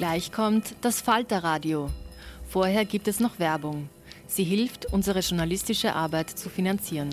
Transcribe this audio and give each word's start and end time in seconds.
Gleich 0.00 0.32
kommt 0.32 0.76
das 0.80 1.02
Falterradio. 1.02 1.90
Vorher 2.48 2.86
gibt 2.86 3.06
es 3.06 3.20
noch 3.20 3.38
Werbung. 3.38 3.90
Sie 4.26 4.44
hilft, 4.44 4.86
unsere 4.94 5.18
journalistische 5.20 5.94
Arbeit 5.94 6.30
zu 6.30 6.48
finanzieren. 6.48 7.10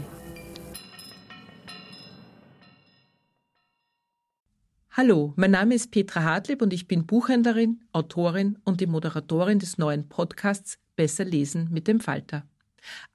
Hallo, 4.90 5.34
mein 5.36 5.52
Name 5.52 5.76
ist 5.76 5.92
Petra 5.92 6.24
Hartlieb 6.24 6.62
und 6.62 6.72
ich 6.72 6.88
bin 6.88 7.06
Buchhändlerin, 7.06 7.82
Autorin 7.92 8.58
und 8.64 8.80
die 8.80 8.88
Moderatorin 8.88 9.60
des 9.60 9.78
neuen 9.78 10.08
Podcasts 10.08 10.80
Besser 10.96 11.26
lesen 11.26 11.68
mit 11.70 11.90
dem 11.90 12.00
Falter. 12.00 12.48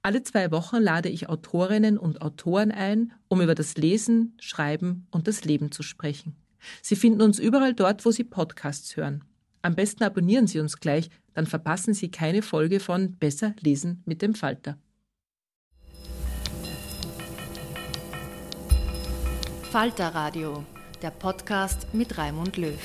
Alle 0.03 0.23
zwei 0.23 0.51
Wochen 0.51 0.83
lade 0.83 1.09
ich 1.09 1.31
Autorinnen 1.31 1.97
und 1.97 2.21
Autoren 2.21 2.73
ein, 2.73 3.15
um 3.29 3.41
über 3.41 3.55
das 3.55 3.79
Lesen, 3.79 4.37
Schreiben 4.39 5.07
und 5.11 5.29
das 5.29 5.47
Leben 5.47 5.73
zu 5.73 5.83
sprechen. 5.83 6.37
Sie 6.83 6.95
finden 6.95 7.23
uns 7.23 7.39
überall 7.39 7.73
dort, 7.73 8.05
wo 8.05 8.11
Sie 8.11 8.25
Podcasts 8.25 8.99
hören. 8.99 9.25
Am 9.65 9.77
besten 9.77 10.03
abonnieren 10.03 10.49
Sie 10.49 10.59
uns 10.59 10.79
gleich, 10.79 11.09
dann 11.35 11.47
verpassen 11.47 11.95
Sie 11.95 12.11
keine 12.11 12.43
Folge 12.43 12.81
von 12.81 13.17
Besser 13.17 13.55
lesen 13.61 14.03
mit 14.07 14.21
dem 14.21 14.35
Falter. 14.35 14.77
Falter 19.71 20.09
Radio, 20.09 20.67
der 21.01 21.11
Podcast 21.11 21.95
mit 21.95 22.19
Raimund 22.19 22.57
Löw. 22.57 22.77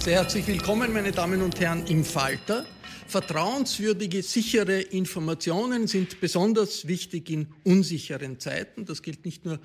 Sehr 0.00 0.16
herzlich 0.16 0.46
willkommen, 0.46 0.92
meine 0.92 1.12
Damen 1.12 1.40
und 1.40 1.58
Herren, 1.58 1.86
im 1.86 2.04
Falter. 2.04 2.66
Vertrauenswürdige, 3.06 4.22
sichere 4.22 4.82
Informationen 4.82 5.86
sind 5.86 6.20
besonders 6.20 6.86
wichtig 6.86 7.30
in 7.30 7.46
unsicheren 7.64 8.38
Zeiten. 8.38 8.84
Das 8.84 9.00
gilt 9.00 9.24
nicht 9.24 9.46
nur 9.46 9.58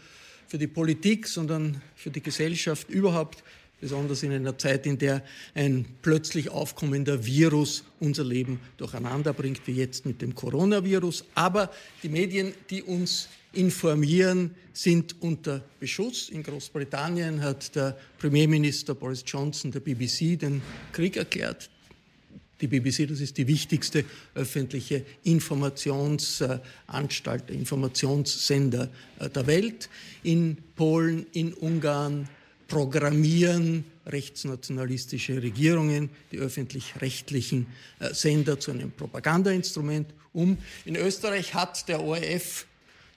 für 0.47 0.57
die 0.57 0.67
Politik, 0.67 1.27
sondern 1.27 1.81
für 1.95 2.09
die 2.09 2.23
Gesellschaft 2.23 2.89
überhaupt 2.89 3.43
besonders 3.81 4.23
in 4.23 4.31
einer 4.31 4.57
Zeit, 4.57 4.85
in 4.85 4.97
der 4.97 5.21
ein 5.53 5.85
plötzlich 6.01 6.47
aufkommender 6.49 7.25
Virus 7.25 7.83
unser 7.99 8.23
Leben 8.23 8.61
durcheinander 8.77 9.33
bringt, 9.33 9.67
wie 9.67 9.73
jetzt 9.73 10.05
mit 10.05 10.21
dem 10.21 10.33
Coronavirus. 10.35 11.25
Aber 11.35 11.69
die 12.03 12.09
Medien, 12.09 12.53
die 12.69 12.83
uns 12.83 13.29
informieren, 13.53 14.51
sind 14.73 15.15
unter 15.21 15.63
Beschuss. 15.79 16.29
In 16.29 16.43
Großbritannien 16.43 17.41
hat 17.41 17.73
der 17.75 17.97
Premierminister 18.17 18.95
Boris 18.95 19.23
Johnson 19.25 19.71
der 19.71 19.79
BBC 19.79 20.37
den 20.37 20.61
Krieg 20.91 21.15
erklärt. 21.17 21.69
Die 22.61 22.67
BBC, 22.67 23.07
das 23.07 23.19
ist 23.19 23.37
die 23.37 23.47
wichtigste 23.47 24.05
öffentliche 24.33 25.05
Informationsanstalt, 25.23 27.49
Informationssender 27.49 28.89
der 29.19 29.47
Welt. 29.47 29.89
In 30.23 30.57
Polen, 30.75 31.25
in 31.33 31.53
Ungarn, 31.53 32.29
programmieren 32.67 33.85
rechtsnationalistische 34.05 35.41
Regierungen 35.41 36.09
die 36.31 36.37
öffentlich-rechtlichen 36.37 37.67
äh, 37.99 38.13
Sender 38.13 38.59
zu 38.59 38.71
einem 38.71 38.91
Propagandainstrument 38.91 40.07
um. 40.33 40.57
In 40.85 40.95
Österreich 40.95 41.53
hat 41.53 41.87
der 41.87 42.03
ORF 42.03 42.65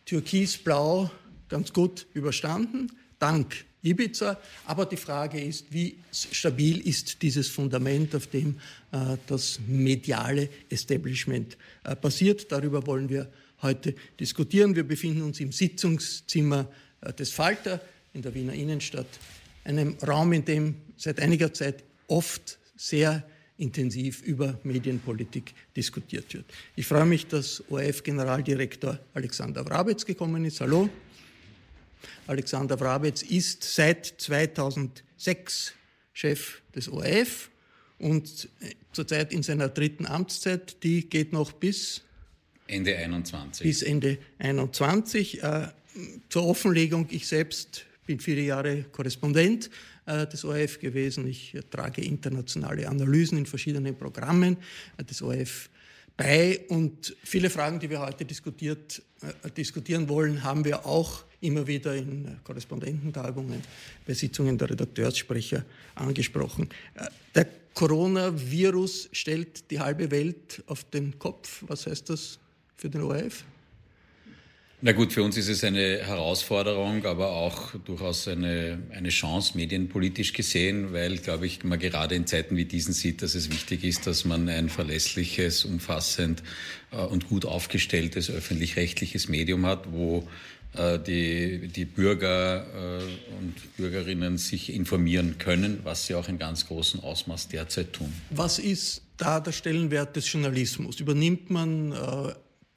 Türkisblau 0.06 1.10
ganz 1.48 1.72
gut 1.72 2.06
überstanden, 2.14 2.90
dank 3.18 3.64
Ibiza. 3.82 4.38
Aber 4.66 4.86
die 4.86 4.96
Frage 4.96 5.40
ist, 5.40 5.66
wie 5.70 5.98
stabil 6.10 6.80
ist 6.80 7.22
dieses 7.22 7.48
Fundament, 7.48 8.14
auf 8.14 8.26
dem 8.26 8.56
äh, 8.92 9.16
das 9.26 9.60
mediale 9.66 10.48
Establishment 10.68 11.56
äh, 11.84 11.94
basiert. 11.94 12.50
Darüber 12.50 12.86
wollen 12.86 13.08
wir 13.08 13.30
heute 13.62 13.94
diskutieren. 14.18 14.74
Wir 14.74 14.86
befinden 14.86 15.22
uns 15.22 15.40
im 15.40 15.52
Sitzungszimmer 15.52 16.70
äh, 17.00 17.12
des 17.12 17.30
Falter 17.30 17.80
in 18.12 18.22
der 18.22 18.34
Wiener 18.34 18.52
Innenstadt 18.52 19.06
einem 19.64 19.96
Raum, 20.06 20.32
in 20.32 20.44
dem 20.44 20.76
seit 20.96 21.20
einiger 21.20 21.52
Zeit 21.52 21.84
oft 22.06 22.58
sehr 22.76 23.24
intensiv 23.58 24.22
über 24.22 24.58
Medienpolitik 24.62 25.52
diskutiert 25.76 26.32
wird. 26.32 26.46
Ich 26.76 26.86
freue 26.86 27.04
mich, 27.04 27.26
dass 27.26 27.62
ORF-Generaldirektor 27.68 28.98
Alexander 29.14 29.66
Wrabetz 29.66 30.06
gekommen 30.06 30.44
ist. 30.44 30.60
Hallo. 30.60 30.88
Alexander 32.28 32.78
Wrabetz 32.78 33.22
ist 33.22 33.64
seit 33.64 34.06
2006 34.06 35.74
Chef 36.12 36.62
des 36.74 36.88
ORF 36.88 37.50
und 37.98 38.48
zurzeit 38.92 39.32
in 39.32 39.42
seiner 39.42 39.68
dritten 39.68 40.06
Amtszeit. 40.06 40.82
Die 40.84 41.08
geht 41.08 41.32
noch 41.32 41.52
bis 41.52 42.02
Ende 42.68 42.96
21. 42.96 43.64
Bis 43.64 43.82
Ende 43.82 44.18
21. 44.38 45.42
Äh, 45.42 45.68
zur 46.28 46.46
Offenlegung, 46.46 47.06
ich 47.10 47.26
selbst 47.26 47.86
bin 48.08 48.20
viele 48.20 48.40
Jahre 48.40 48.84
Korrespondent 48.90 49.68
äh, 50.06 50.26
des 50.26 50.42
ORF 50.42 50.80
gewesen. 50.80 51.28
Ich 51.28 51.54
trage 51.70 52.00
internationale 52.02 52.88
Analysen 52.88 53.36
in 53.36 53.44
verschiedenen 53.44 53.94
Programmen 53.96 54.56
äh, 54.96 55.04
des 55.04 55.20
ORF 55.20 55.68
bei. 56.16 56.60
Und 56.68 57.14
viele 57.22 57.50
Fragen, 57.50 57.78
die 57.78 57.90
wir 57.90 58.00
heute 58.00 58.24
diskutiert, 58.24 59.02
äh, 59.20 59.50
diskutieren 59.50 60.08
wollen, 60.08 60.42
haben 60.42 60.64
wir 60.64 60.86
auch 60.86 61.24
immer 61.42 61.66
wieder 61.66 61.94
in 61.94 62.38
Korrespondententagungen, 62.44 63.60
bei 64.06 64.14
Sitzungen 64.14 64.56
der 64.56 64.70
Redakteurssprecher 64.70 65.66
angesprochen. 65.94 66.70
Der 67.34 67.46
Coronavirus 67.74 69.10
stellt 69.12 69.70
die 69.70 69.78
halbe 69.78 70.10
Welt 70.10 70.62
auf 70.66 70.82
den 70.84 71.18
Kopf. 71.18 71.62
Was 71.68 71.86
heißt 71.86 72.08
das 72.08 72.38
für 72.74 72.88
den 72.88 73.02
ORF? 73.02 73.44
Na 74.80 74.92
gut, 74.92 75.12
für 75.12 75.24
uns 75.24 75.36
ist 75.36 75.48
es 75.48 75.64
eine 75.64 75.98
Herausforderung, 76.06 77.04
aber 77.04 77.30
auch 77.30 77.74
durchaus 77.84 78.28
eine, 78.28 78.78
eine 78.92 79.08
Chance, 79.08 79.56
medienpolitisch 79.56 80.32
gesehen, 80.32 80.92
weil, 80.92 81.18
glaube 81.18 81.46
ich, 81.46 81.64
man 81.64 81.80
gerade 81.80 82.14
in 82.14 82.28
Zeiten 82.28 82.56
wie 82.56 82.64
diesen 82.64 82.92
sieht, 82.92 83.20
dass 83.22 83.34
es 83.34 83.50
wichtig 83.50 83.82
ist, 83.82 84.06
dass 84.06 84.24
man 84.24 84.48
ein 84.48 84.68
verlässliches, 84.68 85.64
umfassend 85.64 86.44
äh, 86.92 86.98
und 86.98 87.28
gut 87.28 87.44
aufgestelltes 87.44 88.30
öffentlich-rechtliches 88.30 89.28
Medium 89.28 89.66
hat, 89.66 89.90
wo 89.90 90.28
äh, 90.74 91.00
die, 91.00 91.66
die 91.66 91.84
Bürger 91.84 92.64
äh, 93.00 93.02
und 93.36 93.76
Bürgerinnen 93.76 94.38
sich 94.38 94.72
informieren 94.72 95.38
können, 95.38 95.80
was 95.82 96.06
sie 96.06 96.14
auch 96.14 96.28
in 96.28 96.38
ganz 96.38 96.68
großem 96.68 97.00
Ausmaß 97.00 97.48
derzeit 97.48 97.94
tun. 97.94 98.12
Was 98.30 98.60
ist 98.60 99.02
da 99.16 99.40
der 99.40 99.50
Stellenwert 99.50 100.14
des 100.14 100.32
Journalismus? 100.32 101.00
Übernimmt 101.00 101.50
man 101.50 101.92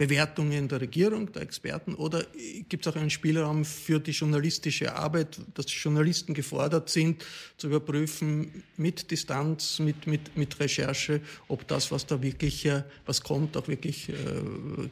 Bewertungen 0.02 0.68
der 0.68 0.82
Regierung, 0.82 1.32
der 1.32 1.44
Experten 1.44 1.94
oder 1.94 2.26
gibt 2.70 2.88
es 2.88 2.92
auch 2.92 2.96
einen 2.96 3.12
Spielraum 3.12 3.64
für 3.64 4.00
die 4.00 4.10
journalistische 4.10 4.96
Arbeit, 4.96 5.38
dass 5.54 5.68
Journalisten 5.70 6.34
gefordert 6.34 6.90
sind, 6.90 7.24
zu 7.58 7.68
überprüfen 7.68 8.64
mit 8.78 9.12
Distanz, 9.12 9.78
mit, 9.78 10.08
mit, 10.08 10.36
mit 10.36 10.60
Recherche, 10.60 11.22
ob 11.50 11.68
das, 11.68 11.92
was 11.92 12.08
da 12.08 12.20
wirklich, 12.20 12.66
äh, 12.66 12.82
was 13.06 13.22
kommt, 13.22 13.56
auch 13.56 13.68
wirklich 13.68 14.10
äh, 14.10 14.14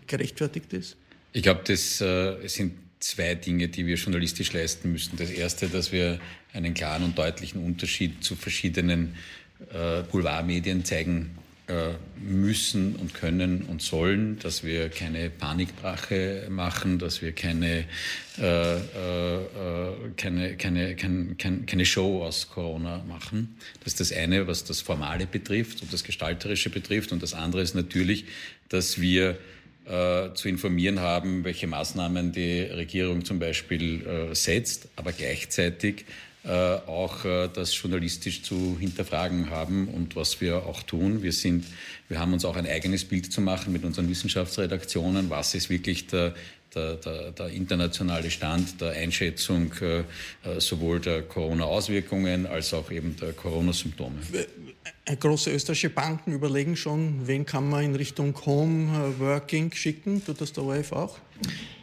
gerechtfertigt 0.06 0.74
ist? 0.74 0.96
Ich 1.34 1.42
glaube, 1.42 1.62
das 1.66 2.02
äh, 2.02 2.48
sind 2.48 2.74
zwei 3.00 3.34
Dinge, 3.34 3.68
die 3.68 3.88
wir 3.88 3.96
journalistisch 3.96 4.54
leisten 4.54 4.92
müssen. 4.92 5.18
Das 5.18 5.32
erste, 5.32 5.70
dass 5.70 5.92
wir 5.92 6.20
einen 6.54 6.76
klaren 6.76 7.04
und 7.04 7.18
deutlichen 7.18 7.66
Unterschied 7.66 8.24
zu 8.24 8.36
verschiedenen 8.36 9.16
äh, 9.74 10.04
Boulevardmedien 10.04 10.86
zeigen 10.86 11.32
müssen 12.18 12.96
und 12.96 13.14
können 13.14 13.64
und 13.64 13.82
sollen, 13.82 14.40
dass 14.40 14.64
wir 14.64 14.90
keine 14.90 15.30
Panikbrache 15.30 16.48
machen, 16.50 17.00
dass 17.00 17.22
wir 17.22 17.32
keine, 17.32 17.86
äh, 18.40 18.76
äh, 18.76 18.80
keine, 20.18 20.58
keine, 20.58 20.96
keine, 20.96 21.36
keine 21.36 21.86
Show 21.86 22.24
aus 22.24 22.50
Corona 22.50 23.04
machen. 23.08 23.58
Das 23.84 23.94
ist 23.94 24.00
das 24.00 24.12
eine, 24.12 24.48
was 24.48 24.64
das 24.64 24.82
Formale 24.82 25.28
betrifft 25.28 25.82
und 25.82 25.94
das 25.94 26.04
Gestalterische 26.04 26.70
betrifft. 26.70 27.12
Und 27.12 27.24
das 27.24 27.34
andere 27.34 27.62
ist 27.62 27.76
natürlich, 27.76 28.26
dass 28.70 29.00
wir 29.00 29.38
äh, 29.86 30.34
zu 30.34 30.50
informieren 30.50 31.00
haben, 31.00 31.44
welche 31.44 31.68
Maßnahmen 31.68 32.32
die 32.32 32.62
Regierung 32.62 33.26
zum 33.26 33.40
Beispiel 33.40 34.06
äh, 34.06 34.36
setzt, 34.36 34.90
aber 34.96 35.12
gleichzeitig 35.12 36.02
äh, 36.02 36.29
auch 36.48 37.26
äh, 37.26 37.50
das 37.54 37.80
journalistisch 37.80 38.44
zu 38.44 38.78
hinterfragen 38.80 39.50
haben 39.50 39.90
und 39.90 40.16
was 40.16 40.40
wir 40.40 40.66
auch 40.66 40.84
tun. 40.84 41.22
Wir, 41.22 41.34
sind, 41.34 41.66
wir 42.08 42.20
haben 42.20 42.32
uns 42.32 42.46
auch 42.46 42.56
ein 42.56 42.66
eigenes 42.66 43.04
Bild 43.06 43.32
zu 43.32 43.42
machen 43.42 43.74
mit 43.74 43.84
unseren 43.84 44.10
Wissenschaftsredaktionen, 44.10 45.30
was 45.30 45.54
ist 45.54 45.70
wirklich 45.70 46.08
der, 46.08 46.34
der, 46.76 46.96
der, 46.96 47.32
der, 47.32 47.48
internationale 47.50 48.30
Stand 48.30 48.80
der 48.82 48.92
Einschätzung 48.92 49.72
äh, 49.82 50.04
sowohl 50.60 51.00
der 51.00 51.24
Corona-Auswirkungen 51.24 52.46
als 52.46 52.74
auch 52.74 52.92
eben 52.92 53.16
der 53.16 53.34
Corona-Symptome. 53.34 54.18
Große 55.20 55.52
österreichische 55.52 55.90
Banken 55.90 56.34
überlegen 56.34 56.76
schon, 56.76 57.28
wen 57.28 57.46
kann 57.46 57.70
man 57.70 57.84
in 57.84 57.96
Richtung 57.96 58.36
Home 58.46 59.16
Working 59.18 59.72
schicken. 59.72 60.24
Tut 60.24 60.42
das 60.42 60.54
der 60.54 60.64
ORF 60.64 60.92
auch? 60.92 61.18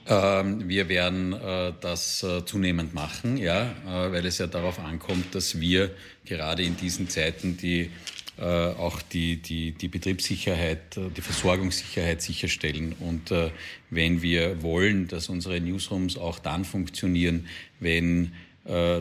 Ähm, 0.09 0.69
wir 0.69 0.89
werden 0.89 1.33
äh, 1.33 1.73
das 1.81 2.23
äh, 2.23 2.45
zunehmend 2.45 2.95
machen, 2.95 3.37
ja, 3.37 3.73
äh, 3.87 4.13
weil 4.13 4.25
es 4.27 4.39
ja 4.39 4.47
darauf 4.47 4.79
ankommt, 4.79 5.35
dass 5.35 5.59
wir 5.59 5.91
gerade 6.25 6.63
in 6.63 6.77
diesen 6.77 7.09
Zeiten 7.09 7.57
die 7.57 7.91
auch 8.39 9.01
die, 9.01 9.37
die, 9.37 9.73
die 9.73 9.89
Betriebssicherheit, 9.89 10.97
die 10.97 11.21
Versorgungssicherheit 11.23 12.21
sicherstellen. 12.21 12.95
Und 13.01 13.33
wenn 13.89 14.21
wir 14.21 14.63
wollen, 14.63 15.09
dass 15.09 15.31
unsere 15.31 15.59
Newsrooms 15.59 16.19
auch 16.19 16.39
dann 16.39 16.67
funktionieren, 16.67 17.47
wenn 17.81 18.33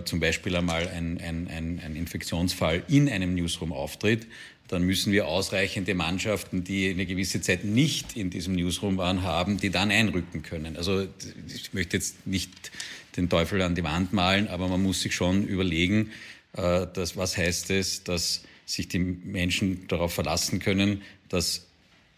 zum 0.05 0.19
Beispiel 0.21 0.55
einmal 0.55 0.87
ein, 0.87 1.19
ein, 1.19 1.49
ein, 1.49 1.81
ein 1.83 1.95
Infektionsfall 1.97 2.83
in 2.87 3.09
einem 3.09 3.35
Newsroom 3.35 3.73
auftritt, 3.73 4.25
dann 4.67 4.83
müssen 4.83 5.13
wir 5.13 5.27
ausreichende 5.27 5.93
Mannschaften, 5.93 6.63
die 6.63 6.89
eine 6.89 7.05
gewisse 7.05 7.41
Zeit 7.41 7.63
nicht 7.63 8.17
in 8.17 8.29
diesem 8.29 8.55
Newsroom 8.55 8.97
waren, 8.97 9.21
haben, 9.21 9.57
die 9.57 9.69
dann 9.69 9.91
einrücken 9.91 10.41
können. 10.41 10.75
Also 10.75 11.07
ich 11.53 11.73
möchte 11.73 11.97
jetzt 11.97 12.25
nicht 12.25 12.71
den 13.15 13.29
Teufel 13.29 13.61
an 13.61 13.75
die 13.75 13.83
Wand 13.83 14.11
malen, 14.11 14.47
aber 14.47 14.67
man 14.67 14.81
muss 14.81 15.01
sich 15.01 15.13
schon 15.13 15.45
überlegen, 15.45 16.11
äh, 16.53 16.87
dass, 16.93 17.15
was 17.15 17.37
heißt 17.37 17.69
es, 17.71 18.03
dass 18.03 18.43
sich 18.65 18.87
die 18.87 18.99
Menschen 18.99 19.87
darauf 19.87 20.13
verlassen 20.13 20.59
können, 20.59 21.01
dass 21.29 21.67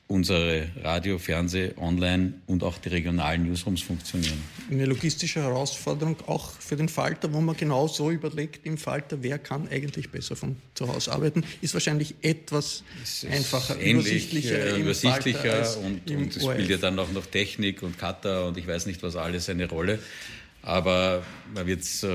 unsere 0.07 0.69
Radio, 0.81 1.17
Fernseh, 1.17 1.73
Online 1.77 2.33
und 2.47 2.63
auch 2.63 2.77
die 2.77 2.87
regionalen 2.87 3.43
Newsrooms 3.43 3.81
funktionieren. 3.81 4.41
Eine 4.71 4.85
logistische 4.85 5.41
Herausforderung 5.41 6.15
auch 6.27 6.51
für 6.51 6.77
den 6.77 6.87
Falter, 6.87 7.33
wo 7.33 7.41
man 7.41 7.57
genau 7.57 7.87
so 7.87 8.09
überlegt 8.09 8.65
im 8.65 8.77
Falter, 8.77 9.21
wer 9.21 9.37
kann 9.37 9.67
eigentlich 9.67 10.09
besser 10.09 10.37
von 10.37 10.55
zu 10.75 10.87
Hause 10.87 11.11
arbeiten, 11.11 11.43
ist 11.61 11.73
wahrscheinlich 11.73 12.15
etwas 12.21 12.83
einfacher, 13.29 13.79
ähnlich, 13.81 14.07
übersichtlicher, 14.07 14.75
äh, 14.77 14.81
übersichtlicher 14.81 15.77
und, 15.79 16.09
und 16.09 16.37
es 16.37 16.43
spielt 16.43 16.69
ja 16.69 16.77
dann 16.77 16.97
auch 16.99 17.11
noch 17.11 17.25
Technik 17.25 17.83
und 17.83 17.97
Cutter 17.97 18.47
und 18.47 18.57
ich 18.57 18.65
weiß 18.65 18.85
nicht 18.85 19.03
was 19.03 19.17
alles 19.17 19.49
eine 19.49 19.67
Rolle. 19.67 19.99
Aber 20.67 21.23
man, 21.55 21.65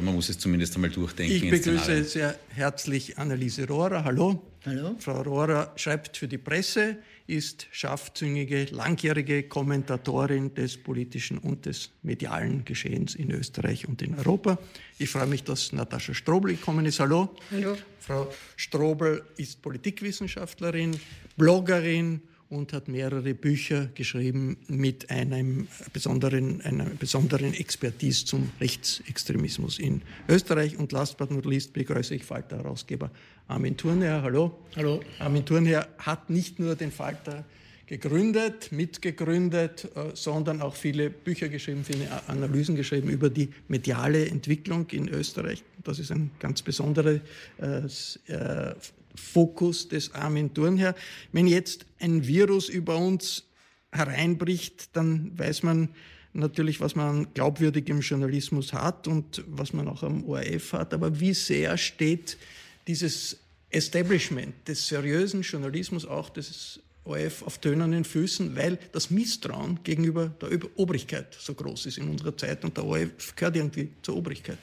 man 0.05 0.15
muss 0.15 0.29
es 0.29 0.39
zumindest 0.39 0.75
einmal 0.75 0.91
durchdenken. 0.91 1.37
Ich 1.37 1.51
begrüße 1.51 2.05
sehr 2.05 2.39
herzlich 2.51 3.17
Anneliese 3.17 3.67
Rohrer. 3.67 4.05
Hallo. 4.05 4.43
Hallo. 4.67 4.95
Frau 4.99 5.23
Rohrer 5.23 5.73
schreibt 5.77 6.19
für 6.19 6.29
die 6.29 6.37
Presse, 6.37 6.99
ist 7.27 7.67
scharfzüngige, 7.73 8.67
langjährige 8.71 9.45
Kommentatorin 9.45 10.53
des 10.53 10.77
politischen 10.77 11.39
und 11.39 11.65
des 11.65 11.93
medialen 12.03 12.63
Geschehens 12.67 13.15
in 13.15 13.31
Österreich 13.31 13.89
und 13.89 14.03
in 14.03 14.19
Europa. 14.19 14.59
Ich 14.99 15.09
freue 15.09 15.27
mich, 15.27 15.45
dass 15.45 15.73
Natascha 15.73 16.13
Strobel 16.13 16.53
gekommen 16.55 16.85
ist. 16.85 17.01
Hallo. 17.01 17.35
Hallo. 17.53 17.79
Frau 18.01 18.31
Strobel 18.57 19.23
ist 19.39 19.63
Politikwissenschaftlerin, 19.63 21.01
Bloggerin 21.39 22.21
und 22.53 22.75
hat 22.75 22.87
mehrere 22.87 23.33
Bücher 23.33 23.87
geschrieben 23.95 24.59
mit 24.69 25.09
einem 25.11 25.69
besonderen, 25.95 26.61
einer 26.61 26.85
besonderen 26.85 27.55
Expertise 27.55 28.27
zum 28.27 28.51
Rechtsextremismus 28.61 29.79
in 29.79 30.03
Österreich. 30.29 30.77
Und 30.77 30.93
last 30.93 31.17
but 31.17 31.31
not 31.31 31.47
least 31.47 31.73
begrüße 31.73 32.15
ich 32.15 32.25
Falter-Herausgeber 32.25 33.11
Armin 33.49 33.75
Thurnherr. 33.77 34.23
Hallo. 34.23 34.59
Hallo. 34.77 35.01
Armin 35.19 35.47
Thurnherr 35.47 35.89
hat 35.97 36.29
nicht 36.29 36.59
nur 36.59 36.77
den 36.77 36.93
Falter 36.93 37.47
gegründet, 37.87 38.71
mitgegründet, 38.71 39.89
äh, 39.95 40.11
sondern 40.15 40.61
auch 40.61 40.75
viele 40.75 41.09
Bücher 41.09 41.49
geschrieben, 41.49 41.85
viele 41.85 42.07
Analysen 42.27 42.77
geschrieben 42.77 43.09
über 43.09 43.31
die 43.31 43.49
mediale 43.69 44.29
Entwicklung 44.29 44.87
in 44.91 45.09
Österreich. 45.09 45.65
Das 45.83 45.99
ist 45.99 46.13
ein 46.13 46.31
ganz 46.39 46.61
besonderer 46.61 47.21
äh, 47.59 47.87
äh 48.27 48.75
Fokus 49.15 49.89
des 49.89 50.15
armen 50.15 50.53
Turnherr. 50.55 50.95
Wenn 51.33 51.47
jetzt 51.47 51.87
ein 51.99 52.27
Virus 52.27 52.69
über 52.69 52.97
uns 52.97 53.45
hereinbricht, 53.93 54.97
dann 54.97 55.39
weiß 55.39 55.63
man 55.63 55.91
natürlich, 56.33 56.81
was 56.81 56.97
man 56.97 57.09
an 57.09 57.27
glaubwürdigem 57.35 58.01
Journalismus 58.01 58.73
hat 58.73 59.07
und 59.07 59.45
was 59.47 59.73
man 59.73 59.89
auch 59.89 60.03
am 60.03 60.25
ORF 60.25 60.73
hat. 60.73 60.95
Aber 60.95 61.21
wie 61.21 61.35
sehr 61.35 61.77
steht 61.77 62.39
dieses 62.87 63.39
Establishment 63.71 64.55
des 64.67 64.87
seriösen 64.89 65.43
Journalismus, 65.43 66.07
auch 66.07 66.31
des 66.31 66.81
ORF, 67.05 67.43
auf 67.43 67.59
tönernen 67.59 68.05
Füßen, 68.05 68.55
weil 68.57 68.79
das 68.93 69.11
Misstrauen 69.11 69.81
gegenüber 69.83 70.29
der 70.41 70.51
Obrigkeit 70.77 71.37
so 71.39 71.55
groß 71.55 71.87
ist 71.87 71.99
in 71.99 72.09
unserer 72.09 72.37
Zeit 72.37 72.65
und 72.65 72.77
der 72.77 72.85
ORF 72.85 73.35
gehört 73.35 73.57
irgendwie 73.57 73.91
zur 74.03 74.17
Obrigkeit. 74.17 74.59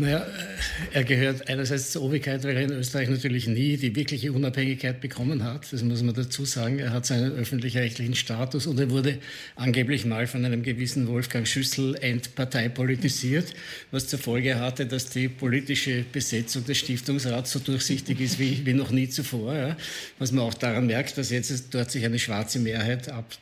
Naja, 0.00 0.24
er 0.92 1.02
gehört 1.02 1.48
einerseits 1.48 1.90
zur 1.90 2.02
Obrigkeit, 2.02 2.44
weil 2.44 2.56
er 2.56 2.62
in 2.62 2.70
Österreich 2.70 3.08
natürlich 3.08 3.48
nie 3.48 3.76
die 3.76 3.96
wirkliche 3.96 4.32
Unabhängigkeit 4.32 5.00
bekommen 5.00 5.42
hat. 5.42 5.72
Das 5.72 5.82
muss 5.82 6.04
man 6.04 6.14
dazu 6.14 6.44
sagen. 6.44 6.78
Er 6.78 6.92
hat 6.92 7.04
seinen 7.04 7.32
öffentlich-rechtlichen 7.32 8.14
Status 8.14 8.68
und 8.68 8.78
er 8.78 8.90
wurde 8.90 9.18
angeblich 9.56 10.04
mal 10.04 10.28
von 10.28 10.44
einem 10.44 10.62
gewissen 10.62 11.08
Wolfgang 11.08 11.48
Schüssel 11.48 11.96
entparteipolitisiert, 11.96 13.52
was 13.90 14.06
zur 14.06 14.20
Folge 14.20 14.60
hatte, 14.60 14.86
dass 14.86 15.10
die 15.10 15.28
politische 15.28 16.04
Besetzung 16.12 16.64
des 16.64 16.78
Stiftungsrats 16.78 17.50
so 17.50 17.58
durchsichtig 17.58 18.20
ist 18.20 18.38
wie, 18.38 18.64
wie 18.64 18.74
noch 18.74 18.92
nie 18.92 19.08
zuvor. 19.08 19.52
Ja. 19.52 19.76
Was 20.20 20.30
man 20.30 20.44
auch 20.44 20.54
daran 20.54 20.86
merkt, 20.86 21.18
dass 21.18 21.30
jetzt 21.30 21.74
dort 21.74 21.90
sich 21.90 22.04
eine 22.04 22.20
schwarze 22.20 22.60
Mehrheit 22.60 23.08
ab, 23.08 23.34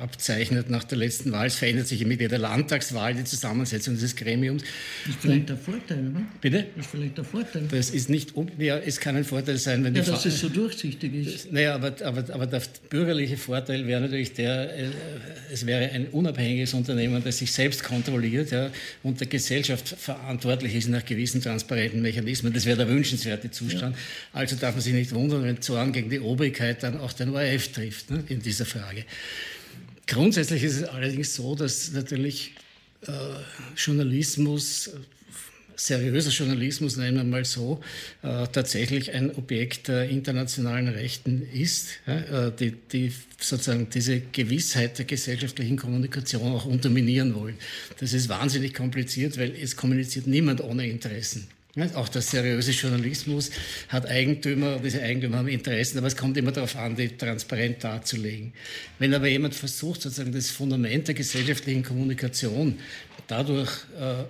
abzeichnet 0.00 0.70
nach 0.70 0.84
der 0.84 0.98
letzten 0.98 1.32
Wahl. 1.32 1.48
Es 1.48 1.56
verändert 1.56 1.88
sich 1.88 2.06
mit 2.06 2.20
jeder 2.20 2.38
Landtagswahl 2.38 3.14
die 3.14 3.24
Zusammensetzung 3.24 3.94
dieses 3.94 4.14
Gremiums. 4.14 4.62
Das 4.62 5.16
ist 5.16 5.20
vielleicht 5.20 5.48
der 5.48 5.56
Vorteil 5.56 6.03
oder? 6.10 6.22
Bitte? 6.40 6.66
Das 6.76 6.84
ist 6.86 6.90
vielleicht 6.90 7.16
der 7.16 7.24
Vorteil. 7.24 7.62
Das 7.70 7.90
ist 7.90 8.10
nicht, 8.10 8.32
ja, 8.58 8.78
es 8.78 9.00
kann 9.00 9.16
ein 9.16 9.24
Vorteil 9.24 9.56
sein, 9.58 9.84
wenn 9.84 9.94
ja, 9.94 10.02
die 10.02 10.10
dass 10.10 10.24
es 10.26 10.40
so 10.40 10.48
durchsichtig 10.48 11.14
ist. 11.14 11.52
Naja, 11.52 11.74
aber, 11.74 11.94
aber, 12.04 12.24
aber 12.32 12.46
der 12.46 12.62
bürgerliche 12.90 13.36
Vorteil 13.36 13.86
wäre 13.86 14.00
natürlich 14.00 14.32
der, 14.32 14.76
äh, 14.76 14.88
es 15.52 15.66
wäre 15.66 15.90
ein 15.90 16.08
unabhängiges 16.08 16.74
Unternehmen, 16.74 17.22
das 17.24 17.38
sich 17.38 17.52
selbst 17.52 17.82
kontrolliert 17.84 18.50
ja, 18.50 18.70
und 19.02 19.20
der 19.20 19.26
Gesellschaft 19.26 19.88
verantwortlich 19.88 20.74
ist 20.74 20.88
nach 20.88 21.04
gewissen 21.04 21.40
transparenten 21.40 22.02
Mechanismen. 22.02 22.52
Das 22.52 22.66
wäre 22.66 22.76
der 22.76 22.88
wünschenswerte 22.88 23.50
Zustand. 23.50 23.96
Ja. 23.96 24.40
Also 24.40 24.56
darf 24.56 24.74
man 24.74 24.82
sich 24.82 24.94
nicht 24.94 25.12
wundern, 25.14 25.44
wenn 25.44 25.60
Zorn 25.60 25.92
gegen 25.92 26.10
die 26.10 26.20
Obrigkeit 26.20 26.82
dann 26.82 26.98
auch 26.98 27.12
den 27.12 27.30
ORF 27.30 27.68
trifft 27.68 28.10
ne, 28.10 28.24
in 28.28 28.40
dieser 28.40 28.66
Frage. 28.66 29.04
Grundsätzlich 30.06 30.62
ist 30.64 30.76
es 30.76 30.84
allerdings 30.84 31.34
so, 31.34 31.54
dass 31.54 31.92
natürlich 31.92 32.52
äh, 33.06 33.12
Journalismus 33.76 34.90
seriöser 35.76 36.30
Journalismus, 36.30 36.96
nennen 36.96 37.16
wir 37.16 37.24
mal 37.24 37.44
so, 37.44 37.80
äh, 38.22 38.46
tatsächlich 38.52 39.12
ein 39.12 39.34
Objekt 39.34 39.88
der 39.88 40.08
internationalen 40.08 40.88
Rechten 40.88 41.42
ist, 41.52 42.00
äh, 42.06 42.50
die, 42.58 42.72
die, 42.72 43.12
sozusagen 43.38 43.88
diese 43.90 44.20
Gewissheit 44.20 44.98
der 44.98 45.04
gesellschaftlichen 45.04 45.76
Kommunikation 45.76 46.52
auch 46.52 46.66
unterminieren 46.66 47.34
wollen. 47.34 47.56
Das 47.98 48.12
ist 48.12 48.28
wahnsinnig 48.28 48.74
kompliziert, 48.74 49.38
weil 49.38 49.52
es 49.52 49.76
kommuniziert 49.76 50.26
niemand 50.26 50.60
ohne 50.60 50.86
Interessen. 50.88 51.48
Auch 51.94 52.08
der 52.08 52.22
seriöse 52.22 52.70
Journalismus 52.70 53.50
hat 53.88 54.06
Eigentümer, 54.06 54.78
diese 54.78 55.02
Eigentümer 55.02 55.38
haben 55.38 55.48
Interessen, 55.48 55.98
aber 55.98 56.06
es 56.06 56.16
kommt 56.16 56.36
immer 56.36 56.52
darauf 56.52 56.76
an, 56.76 56.94
die 56.94 57.08
transparent 57.08 57.82
darzulegen. 57.82 58.52
Wenn 59.00 59.12
aber 59.12 59.26
jemand 59.26 59.56
versucht, 59.56 60.02
sozusagen 60.02 60.30
das 60.30 60.50
Fundament 60.50 61.08
der 61.08 61.16
gesellschaftlichen 61.16 61.82
Kommunikation 61.82 62.78
dadurch 63.26 63.70
äh, 63.98 64.22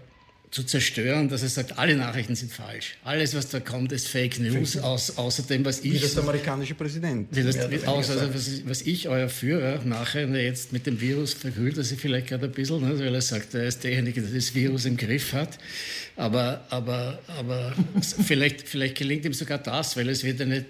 zu 0.54 0.62
zerstören, 0.62 1.28
dass 1.28 1.42
er 1.42 1.48
sagt, 1.48 1.78
alle 1.78 1.96
Nachrichten 1.96 2.36
sind 2.36 2.52
falsch. 2.52 2.94
Alles, 3.02 3.34
was 3.34 3.48
da 3.48 3.58
kommt, 3.58 3.90
ist 3.90 4.06
Fake 4.06 4.38
News, 4.38 4.76
aus, 4.76 5.16
außer 5.16 5.42
dem, 5.42 5.64
was 5.64 5.80
ich... 5.80 5.94
Wie 5.94 5.98
das 5.98 6.16
amerikanische 6.16 6.76
Präsident. 6.76 7.26
Wie 7.32 7.42
das, 7.42 7.56
wie, 7.68 7.84
aus, 7.84 8.08
also 8.08 8.32
was, 8.32 8.64
was, 8.64 8.82
ich, 8.82 9.08
euer 9.08 9.28
Führer, 9.28 9.80
mache, 9.84 10.24
und 10.24 10.36
jetzt 10.36 10.72
mit 10.72 10.86
dem 10.86 11.00
Virus 11.00 11.34
verhüllt 11.34 11.76
er 11.76 11.82
sich 11.82 11.98
vielleicht 11.98 12.28
gerade 12.28 12.44
ein 12.44 12.52
bisschen, 12.52 12.88
ne, 12.88 12.96
weil 13.00 13.12
er 13.12 13.20
sagt, 13.20 13.52
er 13.54 13.66
ist 13.66 13.82
derjenige, 13.82 14.22
der 14.22 14.30
das 14.30 14.54
Virus 14.54 14.84
im 14.84 14.96
Griff 14.96 15.32
hat. 15.32 15.58
Aber, 16.14 16.64
aber, 16.70 17.18
aber 17.26 17.74
vielleicht, 18.24 18.68
vielleicht 18.68 18.96
gelingt 18.96 19.24
ihm 19.24 19.34
sogar 19.34 19.58
das, 19.58 19.96
weil 19.96 20.08
es 20.08 20.22
wird 20.22 20.38
ja 20.38 20.46
nicht 20.46 20.68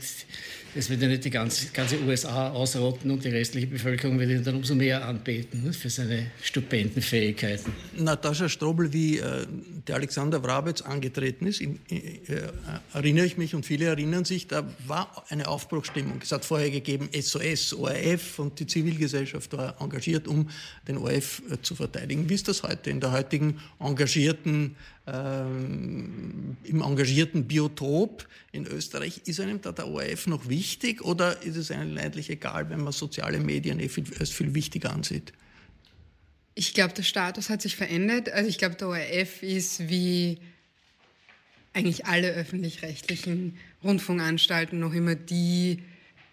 es 0.74 0.90
wird 0.90 1.02
ja 1.02 1.08
nicht 1.08 1.24
die 1.24 1.30
ganze, 1.30 1.66
ganze 1.72 2.00
USA 2.02 2.50
ausrotten 2.50 3.10
und 3.10 3.24
die 3.24 3.28
restliche 3.28 3.66
Bevölkerung 3.66 4.18
wird 4.18 4.30
ihn 4.30 4.42
dann 4.42 4.56
umso 4.56 4.74
mehr 4.74 5.06
anbeten 5.06 5.64
ne, 5.64 5.72
für 5.72 5.88
seine 5.88 6.30
stupenden 6.42 7.00
Fähigkeiten. 7.00 7.72
Natascha 7.96 8.48
Strobel, 8.48 8.92
wie 8.92 9.18
äh, 9.18 9.46
der 9.86 9.96
Alexander 9.96 10.42
Wrabetz 10.42 10.82
angetreten 10.82 11.46
ist, 11.46 11.60
in, 11.60 11.78
äh, 11.88 12.48
erinnere 12.92 13.26
ich 13.26 13.36
mich 13.36 13.54
und 13.54 13.64
viele 13.64 13.86
erinnern 13.86 14.24
sich, 14.24 14.48
da 14.48 14.64
war 14.86 15.24
eine 15.28 15.46
Aufbruchstimmung. 15.46 16.20
Es 16.22 16.32
hat 16.32 16.44
vorher 16.44 16.70
gegeben 16.70 17.08
SOS, 17.12 17.74
ORF 17.74 18.38
und 18.38 18.58
die 18.58 18.66
Zivilgesellschaft 18.66 19.52
war 19.52 19.80
engagiert, 19.80 20.26
um 20.26 20.50
den 20.88 20.98
ORF 20.98 21.42
äh, 21.50 21.60
zu 21.62 21.76
verteidigen. 21.76 22.28
Wie 22.28 22.34
ist 22.34 22.48
das 22.48 22.62
heute 22.62 22.90
in 22.90 23.00
der 23.00 23.12
heutigen 23.12 23.60
engagierten 23.78 24.76
ähm, 25.06 26.56
im 26.64 26.82
engagierten 26.82 27.46
Biotop 27.46 28.26
in 28.52 28.66
Österreich. 28.66 29.22
Ist 29.26 29.40
einem 29.40 29.60
da 29.60 29.72
der 29.72 29.88
ORF 29.88 30.26
noch 30.26 30.48
wichtig 30.48 31.02
oder 31.02 31.42
ist 31.42 31.56
es 31.56 31.70
einem 31.70 31.94
leidlich 31.94 32.30
egal, 32.30 32.70
wenn 32.70 32.80
man 32.80 32.92
soziale 32.92 33.38
Medien 33.38 33.80
eh 33.80 33.88
viel, 33.88 34.04
als 34.18 34.30
viel 34.30 34.54
wichtiger 34.54 34.92
ansieht? 34.92 35.32
Ich 36.54 36.72
glaube, 36.72 36.94
der 36.94 37.02
Status 37.02 37.50
hat 37.50 37.62
sich 37.62 37.76
verändert. 37.76 38.30
Also 38.30 38.48
ich 38.48 38.58
glaube, 38.58 38.76
der 38.76 38.88
ORF 38.88 39.42
ist 39.42 39.88
wie 39.88 40.38
eigentlich 41.72 42.06
alle 42.06 42.30
öffentlich-rechtlichen 42.30 43.58
Rundfunkanstalten 43.82 44.78
noch 44.78 44.94
immer 44.94 45.16
die 45.16 45.82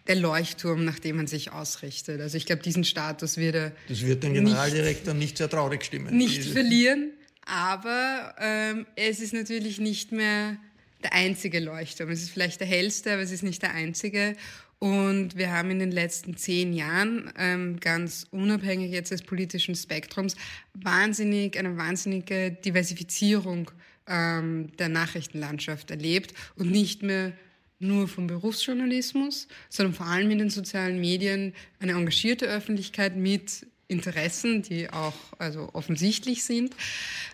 der 0.08 0.16
Leuchtturm, 0.16 0.84
nach 0.84 1.00
dem 1.00 1.18
man 1.18 1.28
sich 1.28 1.52
ausrichtet. 1.52 2.22
Also 2.22 2.36
ich 2.38 2.46
glaube, 2.46 2.64
diesen 2.64 2.84
Status 2.84 3.38
wird 3.38 3.56
er. 3.56 3.72
Das 3.88 4.02
wird 4.02 4.24
den 4.24 4.34
Generaldirektor 4.34 5.14
nicht, 5.14 5.22
nicht 5.22 5.38
sehr 5.38 5.50
traurig 5.50 5.84
stimmen. 5.84 6.18
Nicht 6.18 6.44
verlieren. 6.44 7.12
Aber 7.46 8.36
ähm, 8.40 8.86
es 8.96 9.20
ist 9.20 9.34
natürlich 9.34 9.80
nicht 9.80 10.12
mehr 10.12 10.58
der 11.04 11.14
einzige 11.14 11.60
Leuchtturm. 11.60 12.10
Es 12.10 12.22
ist 12.22 12.30
vielleicht 12.30 12.60
der 12.60 12.68
hellste, 12.68 13.14
aber 13.14 13.22
es 13.22 13.32
ist 13.32 13.44
nicht 13.44 13.62
der 13.62 13.74
einzige. 13.74 14.36
Und 14.80 15.38
wir 15.38 15.52
haben 15.52 15.70
in 15.70 15.80
den 15.80 15.92
letzten 15.92 16.38
zehn 16.38 16.74
Jahren, 16.74 17.32
ähm, 17.38 17.80
ganz 17.80 18.26
unabhängig 18.32 18.92
jetzt 18.92 19.12
des 19.12 19.22
politischen 19.22 19.76
Spektrums, 19.76 20.36
wahnsinnig, 20.74 21.58
eine 21.58 21.78
wahnsinnige 21.78 22.52
Diversifizierung 22.52 23.70
ähm, 24.08 24.76
der 24.78 24.90
Nachrichtenlandschaft 24.90 25.92
erlebt 25.92 26.34
und 26.56 26.72
nicht 26.72 27.04
mehr 27.04 27.34
nur 27.78 28.08
vom 28.08 28.28
Berufsjournalismus, 28.28 29.48
sondern 29.70 29.94
vor 29.94 30.08
allem 30.08 30.32
in 30.32 30.40
den 30.40 30.50
sozialen 30.50 31.00
Medien 31.00 31.54
eine 31.80 31.94
engagierte 31.94 32.46
Öffentlichkeit 32.46 33.16
mit 33.16 33.68
Interessen, 33.92 34.62
die 34.62 34.90
auch 34.90 35.14
also 35.38 35.70
offensichtlich 35.74 36.44
sind, 36.44 36.76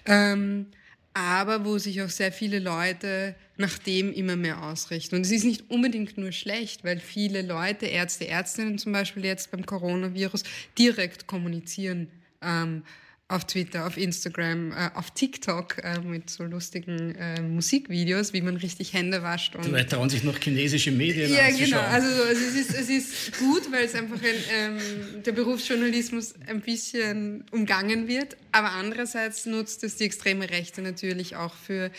ähm, 0.06 0.68
aber 1.14 1.66
wo 1.66 1.78
sich 1.78 2.02
auch 2.02 2.10
sehr 2.10 2.32
viele 2.32 2.60
Leute 2.60 3.36
nach 3.58 3.78
dem 3.80 4.14
immer 4.14 4.36
mehr 4.36 4.64
ausrichten. 4.64 5.16
Und 5.16 5.22
es 5.22 5.32
ist 5.32 5.46
nicht 5.46 5.70
unbedingt 5.70 6.18
nur 6.18 6.32
schlecht, 6.32 6.84
weil 6.84 7.00
viele 7.00 7.42
Leute, 7.42 7.88
Ärzte, 7.88 8.28
Ärztinnen 8.28 8.78
zum 8.78 8.92
Beispiel 8.92 9.26
jetzt 9.26 9.50
beim 9.52 9.66
Coronavirus, 9.66 10.44
direkt 10.78 11.26
kommunizieren. 11.26 12.10
Ähm, 12.42 12.84
auf 13.29 13.46
Twitter, 13.46 13.86
auf 13.86 13.98
Instagram, 13.98 14.72
äh, 14.72 14.89
auf 14.93 15.12
TikTok 15.12 15.84
äh, 15.84 16.00
mit 16.00 16.29
so 16.29 16.46
lustigen 16.46 17.13
äh, 17.15 17.41
Musikvideos, 17.41 18.31
wie 18.31 18.41
man 18.41 18.55
richtig 18.55 18.93
Hände 18.93 19.22
wascht. 19.22 19.55
Und 19.55 19.69
Leute 19.69 19.88
trauen 19.88 20.10
sich 20.10 20.24
noch 20.24 20.38
chinesische 20.38 20.91
Medien 20.91 21.34
Ja, 21.34 21.50
genau. 21.50 21.79
Also, 21.79 22.07
also 22.24 22.46
es, 22.46 22.55
ist, 22.55 22.74
es 22.74 22.89
ist 22.89 23.38
gut, 23.38 23.69
weil 23.72 23.84
es 23.84 23.96
einfach 23.96 24.22
ein, 24.22 24.77
ähm, 24.77 25.24
der 25.25 25.34
Berufsjournalismus 25.34 26.36
ein 26.48 26.62
bisschen 26.62 27.43
umgangen 27.51 28.07
wird. 28.07 28.38
Aber 28.53 28.72
andererseits 28.72 29.46
nutzt 29.46 29.84
es 29.84 29.98
die 29.98 30.05
extreme 30.05 30.50
Rechte 30.50 30.81
natürlich 30.81 31.36
auch 31.36 31.53
für 31.53 31.91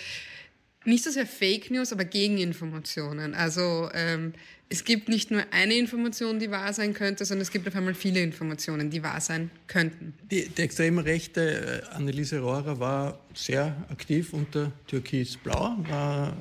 nicht 0.88 1.04
so 1.04 1.10
sehr 1.10 1.26
Fake 1.26 1.70
News, 1.70 1.92
aber 1.92 2.04
Gegeninformationen. 2.04 3.34
Also 3.34 3.90
ähm, 3.94 4.32
es 4.70 4.84
gibt 4.84 5.08
nicht 5.08 5.30
nur 5.30 5.42
eine 5.50 5.74
Information, 5.74 6.38
die 6.38 6.50
wahr 6.50 6.72
sein 6.72 6.92
könnte, 6.92 7.24
sondern 7.24 7.42
es 7.42 7.50
gibt 7.50 7.66
auf 7.66 7.74
einmal 7.74 7.94
viele 7.94 8.20
Informationen, 8.20 8.90
die 8.90 9.02
wahr 9.02 9.20
sein 9.20 9.50
könnten. 9.66 10.12
Die, 10.30 10.48
die 10.48 10.62
extreme 10.62 11.04
Rechte, 11.04 11.84
äh, 11.90 11.94
Anneliese 11.94 12.40
Rohrer 12.40 12.78
war 12.78 13.18
sehr 13.34 13.76
aktiv 13.90 14.32
unter 14.32 14.72
Türkis-Blau, 14.86 15.76
war 15.88 16.36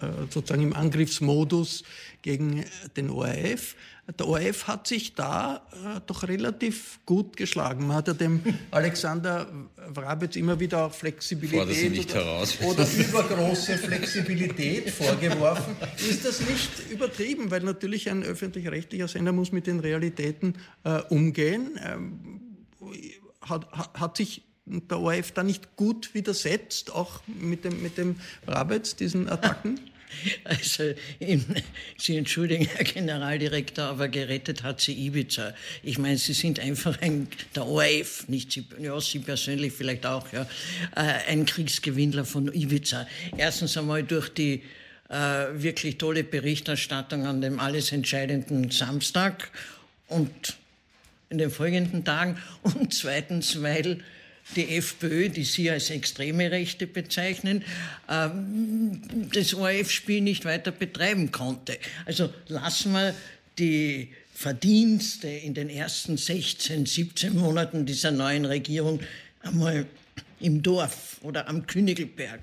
äh, 0.00 0.06
äh, 0.06 0.10
sozusagen 0.30 0.62
im 0.62 0.74
Angriffsmodus 0.74 1.82
gegen 2.22 2.64
den 2.96 3.10
ORF. 3.10 3.74
Der 4.18 4.26
ORF 4.26 4.66
hat 4.66 4.86
sich 4.86 5.14
da 5.14 5.62
äh, 5.72 6.00
doch 6.06 6.26
relativ 6.26 7.00
gut 7.06 7.36
geschlagen. 7.36 7.86
Man 7.86 7.96
hat 7.96 8.08
ja 8.08 8.14
dem 8.14 8.42
Alexander 8.70 9.46
Wrabetz 9.88 10.36
immer 10.36 10.58
wieder 10.58 10.86
auch 10.86 10.92
Flexibilität 10.92 12.14
oder, 12.14 12.42
oder, 12.66 12.86
übergroße 12.90 13.78
Flexibilität 13.78 14.90
vorgeworfen. 14.90 15.76
Ist 15.96 16.24
das 16.24 16.40
nicht 16.40 16.90
übertrieben? 16.90 17.50
Weil 17.50 17.62
natürlich 17.62 18.10
ein 18.10 18.22
öffentlich-rechtlicher 18.22 19.08
Sender 19.08 19.32
muss 19.32 19.52
mit 19.52 19.66
den 19.66 19.80
Realitäten 19.80 20.54
äh, 20.84 21.00
umgehen. 21.08 21.78
Ähm, 21.84 22.40
hat, 23.40 23.70
hat 23.72 24.16
sich 24.16 24.42
der 24.66 25.00
ORF 25.00 25.32
da 25.32 25.42
nicht 25.42 25.76
gut 25.76 26.14
widersetzt, 26.14 26.92
auch 26.94 27.20
mit 27.26 27.64
dem, 27.64 27.82
mit 27.82 27.98
dem 27.98 28.16
Rabetz, 28.46 28.96
diesen 28.96 29.28
Attacken? 29.28 29.80
Also, 30.44 30.94
im, 31.18 31.44
Sie 31.96 32.16
entschuldigen, 32.16 32.66
Herr 32.66 32.84
Generaldirektor, 32.84 33.84
aber 33.84 34.08
gerettet 34.08 34.62
hat 34.62 34.80
Sie 34.80 35.06
Ibiza. 35.06 35.54
Ich 35.82 35.98
meine, 35.98 36.18
Sie 36.18 36.32
sind 36.32 36.60
einfach 36.60 37.00
ein, 37.00 37.28
der 37.54 37.66
ORF, 37.66 38.28
nicht 38.28 38.52
Sie, 38.52 38.64
ja, 38.80 39.00
Sie 39.00 39.20
persönlich 39.20 39.72
vielleicht 39.72 40.06
auch, 40.06 40.32
ja, 40.32 40.42
äh, 40.96 41.00
ein 41.28 41.46
Kriegsgewinnler 41.46 42.24
von 42.24 42.52
Ibiza. 42.52 43.06
Erstens 43.36 43.76
einmal 43.76 44.02
durch 44.02 44.28
die 44.28 44.62
äh, 45.08 45.14
wirklich 45.52 45.98
tolle 45.98 46.24
Berichterstattung 46.24 47.26
an 47.26 47.40
dem 47.40 47.58
alles 47.58 47.92
entscheidenden 47.92 48.70
Samstag 48.70 49.50
und 50.08 50.56
in 51.30 51.38
den 51.38 51.50
folgenden 51.50 52.04
Tagen 52.04 52.38
und 52.62 52.92
zweitens, 52.92 53.62
weil 53.62 54.02
die 54.56 54.76
FPÖ, 54.76 55.28
die 55.28 55.44
Sie 55.44 55.70
als 55.70 55.90
extreme 55.90 56.50
Rechte 56.50 56.86
bezeichnen, 56.86 57.64
ähm, 58.08 59.02
das 59.32 59.54
ORF-Spiel 59.54 60.20
nicht 60.20 60.44
weiter 60.44 60.72
betreiben 60.72 61.30
konnte. 61.30 61.78
Also 62.06 62.32
lassen 62.48 62.92
wir 62.92 63.14
die 63.58 64.08
Verdienste 64.34 65.28
in 65.28 65.54
den 65.54 65.68
ersten 65.68 66.16
16, 66.16 66.86
17 66.86 67.36
Monaten 67.36 67.84
dieser 67.86 68.10
neuen 68.10 68.46
Regierung 68.46 69.00
einmal 69.42 69.86
im 70.40 70.62
Dorf 70.62 71.18
oder 71.22 71.48
am 71.48 71.66
Königelberg, 71.66 72.40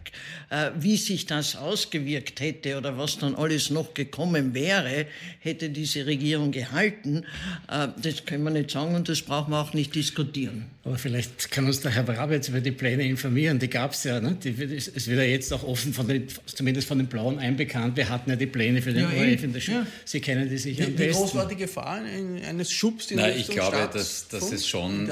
äh, 0.49 0.71
wie 0.79 0.97
sich 0.97 1.25
das 1.25 1.55
ausgewirkt 1.55 2.39
hätte 2.39 2.77
oder 2.77 2.97
was 2.97 3.17
dann 3.17 3.35
alles 3.35 3.69
noch 3.69 3.93
gekommen 3.93 4.53
wäre, 4.53 5.07
hätte 5.39 5.69
diese 5.69 6.05
Regierung 6.05 6.51
gehalten, 6.51 7.25
äh, 7.69 7.87
das 8.01 8.25
können 8.25 8.43
wir 8.43 8.51
nicht 8.51 8.71
sagen 8.71 8.95
und 8.95 9.09
das 9.09 9.21
brauchen 9.21 9.51
wir 9.51 9.59
auch 9.59 9.73
nicht 9.73 9.95
diskutieren. 9.95 10.65
Aber 10.83 10.97
vielleicht 10.97 11.51
kann 11.51 11.65
uns 11.65 11.81
der 11.81 11.91
Herr 11.91 12.03
Brabetz 12.03 12.47
über 12.47 12.61
die 12.61 12.71
Pläne 12.71 13.03
informieren. 13.03 13.59
Die 13.59 13.69
gab 13.69 13.91
es 13.91 14.03
ja. 14.05 14.21
Ne? 14.21 14.37
Die, 14.41 14.49
es 14.49 15.07
wird 15.07 15.17
ja 15.17 15.25
jetzt 15.25 15.51
auch 15.51 15.63
offen, 15.63 15.93
von 15.93 16.07
den, 16.07 16.27
zumindest 16.45 16.87
von 16.87 16.97
den 16.97 17.07
Blauen 17.07 17.39
einbekannt. 17.39 17.97
Wir 17.97 18.07
hatten 18.07 18.29
ja 18.29 18.35
die 18.35 18.45
Pläne 18.45 18.81
für 18.81 18.93
den 18.93 19.03
ja, 19.03 19.09
ORF 19.09 19.43
in 19.43 19.53
der 19.53 19.59
Schule. 19.59 19.77
Ja. 19.79 19.87
Sie 20.05 20.21
kennen 20.21 20.47
die 20.47 20.57
sicher 20.57 20.83
wie, 20.83 20.85
am 20.85 20.95
besten. 20.95 21.13
Wie 21.13 21.23
groß 21.23 21.35
war 21.35 21.47
die 21.47 21.55
Gefahr 21.57 22.01
eines 22.47 22.71
Schubs 22.71 23.11
in 23.11 23.17
Nein, 23.17 23.33
ich 23.37 23.49
glaube, 23.49 23.89
dass, 23.91 24.27
dass 24.29 24.51
es 24.51 24.65
schon 24.65 25.09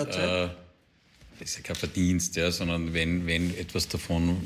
das 1.39 1.49
ist 1.49 1.57
ja 1.57 1.63
kein 1.63 1.75
Verdienst, 1.75 2.35
ja, 2.35 2.51
sondern 2.51 2.93
wenn, 2.93 3.27
wenn 3.27 3.55
etwas 3.57 3.87
davon 3.87 4.37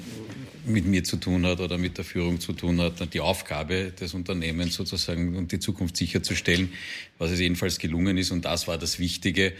mit 0.65 0.85
mir 0.85 1.03
zu 1.03 1.17
tun 1.17 1.45
hat 1.45 1.59
oder 1.59 1.77
mit 1.77 1.97
der 1.97 2.05
Führung 2.05 2.39
zu 2.39 2.53
tun 2.53 2.81
hat, 2.81 2.99
dann 2.99 3.09
die 3.09 3.19
Aufgabe 3.19 3.91
des 3.91 4.13
Unternehmens 4.13 4.75
sozusagen 4.75 5.35
und 5.35 5.51
die 5.51 5.59
Zukunft 5.59 5.97
sicherzustellen, 5.97 6.71
was 7.17 7.31
es 7.31 7.39
jedenfalls 7.39 7.79
gelungen 7.79 8.17
ist. 8.17 8.31
Und 8.31 8.45
das 8.45 8.67
war 8.67 8.77
das 8.77 8.99
Wichtige, 8.99 9.53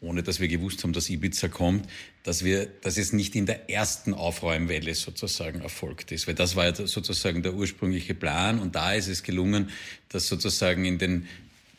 ohne 0.00 0.22
dass 0.22 0.40
wir 0.40 0.48
gewusst 0.48 0.82
haben, 0.84 0.92
dass 0.92 1.10
Ibiza 1.10 1.48
kommt, 1.48 1.88
dass, 2.22 2.44
wir, 2.44 2.66
dass 2.66 2.98
es 2.98 3.12
nicht 3.12 3.34
in 3.34 3.46
der 3.46 3.68
ersten 3.68 4.14
Aufräumwelle 4.14 4.94
sozusagen 4.94 5.62
erfolgt 5.62 6.12
ist. 6.12 6.26
Weil 6.28 6.34
das 6.34 6.54
war 6.54 6.66
ja 6.66 6.86
sozusagen 6.86 7.42
der 7.42 7.54
ursprüngliche 7.54 8.14
Plan 8.14 8.60
und 8.60 8.74
da 8.74 8.92
ist 8.92 9.08
es 9.08 9.22
gelungen, 9.22 9.70
dass 10.08 10.28
sozusagen 10.28 10.84
in 10.84 10.98
den, 10.98 11.26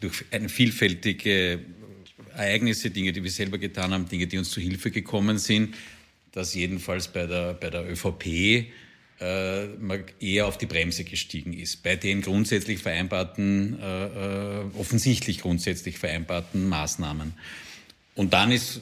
durch 0.02 0.26
eine 0.32 0.50
vielfältige 0.50 1.60
Ereignisse, 2.34 2.90
Dinge, 2.90 3.14
die 3.14 3.24
wir 3.24 3.32
selber 3.32 3.58
getan 3.58 3.92
haben, 3.94 4.08
Dinge, 4.08 4.28
die 4.28 4.38
uns 4.38 4.50
zu 4.50 4.60
Hilfe 4.60 4.92
gekommen 4.92 5.38
sind, 5.38 5.76
dass 6.32 6.54
jedenfalls 6.54 7.08
bei 7.08 7.26
der, 7.26 7.54
bei 7.54 7.70
der 7.70 7.90
ÖVP 7.90 8.68
äh, 9.20 9.66
man 9.80 10.04
eher 10.20 10.48
auf 10.48 10.58
die 10.58 10.68
Bremse 10.68 11.04
gestiegen 11.04 11.54
ist. 11.54 11.84
Bei 11.84 11.96
den 11.96 12.22
grundsätzlich 12.22 12.80
vereinbarten, 12.80 13.80
äh, 13.80 14.06
äh 14.06 14.66
offensichtlich 14.78 15.42
grundsätzlich 15.42 15.98
vereinbarten 15.98 16.68
Maßnahmen. 16.68 17.34
Und 18.18 18.34
dann 18.34 18.52
ist 18.52 18.82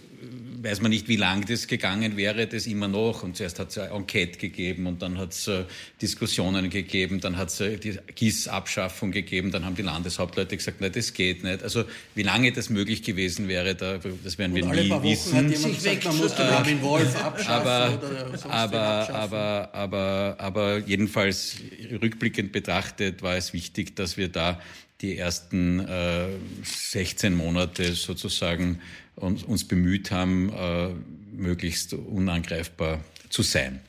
weiß 0.65 0.81
man 0.81 0.89
nicht, 0.89 1.07
wie 1.07 1.15
lang 1.15 1.45
das 1.45 1.67
gegangen 1.67 2.17
wäre, 2.17 2.47
das 2.47 2.65
immer 2.65 2.87
noch. 2.87 3.23
Und 3.23 3.37
zuerst 3.37 3.59
hat 3.59 3.69
es 3.69 3.77
eine 3.77 3.91
Enquete 3.91 4.39
gegeben 4.39 4.87
und 4.87 5.01
dann 5.01 5.17
hat 5.17 5.31
es 5.31 5.47
äh, 5.47 5.63
Diskussionen 6.01 6.69
gegeben, 6.69 7.21
dann 7.21 7.37
hat 7.37 7.49
es 7.49 7.59
äh, 7.61 7.77
die 7.77 7.99
GIS-Abschaffung 8.15 9.11
gegeben, 9.11 9.51
dann 9.51 9.63
haben 9.63 9.75
die 9.75 9.83
Landeshauptleute 9.83 10.57
gesagt, 10.57 10.81
nein, 10.81 10.91
das 10.91 11.13
geht 11.13 11.43
nicht. 11.43 11.61
Also 11.61 11.85
wie 12.15 12.23
lange 12.23 12.51
das 12.51 12.69
möglich 12.69 13.03
gewesen 13.03 13.47
wäre, 13.47 13.75
da, 13.75 13.99
das 14.23 14.37
werden 14.37 14.55
wir 14.55 14.65
nie 14.65 14.89
wissen. 15.03 15.37
Hat 15.37 15.49
jemand 15.49 15.75
gesagt, 15.75 16.05
man 16.05 16.17
muss 16.17 16.35
den 16.35 16.47
Marvin 16.47 16.81
Wolf 16.81 17.15
abschaffen 17.23 17.67
aber, 17.67 17.99
oder 17.99 18.51
aber, 18.51 19.09
aber, 19.13 19.69
aber, 19.73 20.35
aber 20.39 20.77
jedenfalls 20.79 21.57
rückblickend 22.01 22.51
betrachtet 22.51 23.21
war 23.21 23.37
es 23.37 23.53
wichtig, 23.53 23.95
dass 23.95 24.17
wir 24.17 24.29
da 24.29 24.59
die 25.01 25.17
ersten 25.17 25.79
äh, 25.79 26.29
16 26.63 27.35
Monate 27.35 27.93
sozusagen 27.93 28.81
uns, 29.15 29.43
uns 29.43 29.67
bemüht 29.67 30.11
haben, 30.11 30.51
äh, 30.53 30.89
möglichst 31.35 31.93
unangreifbar 31.93 33.03
zu 33.29 33.43
sein. 33.43 33.81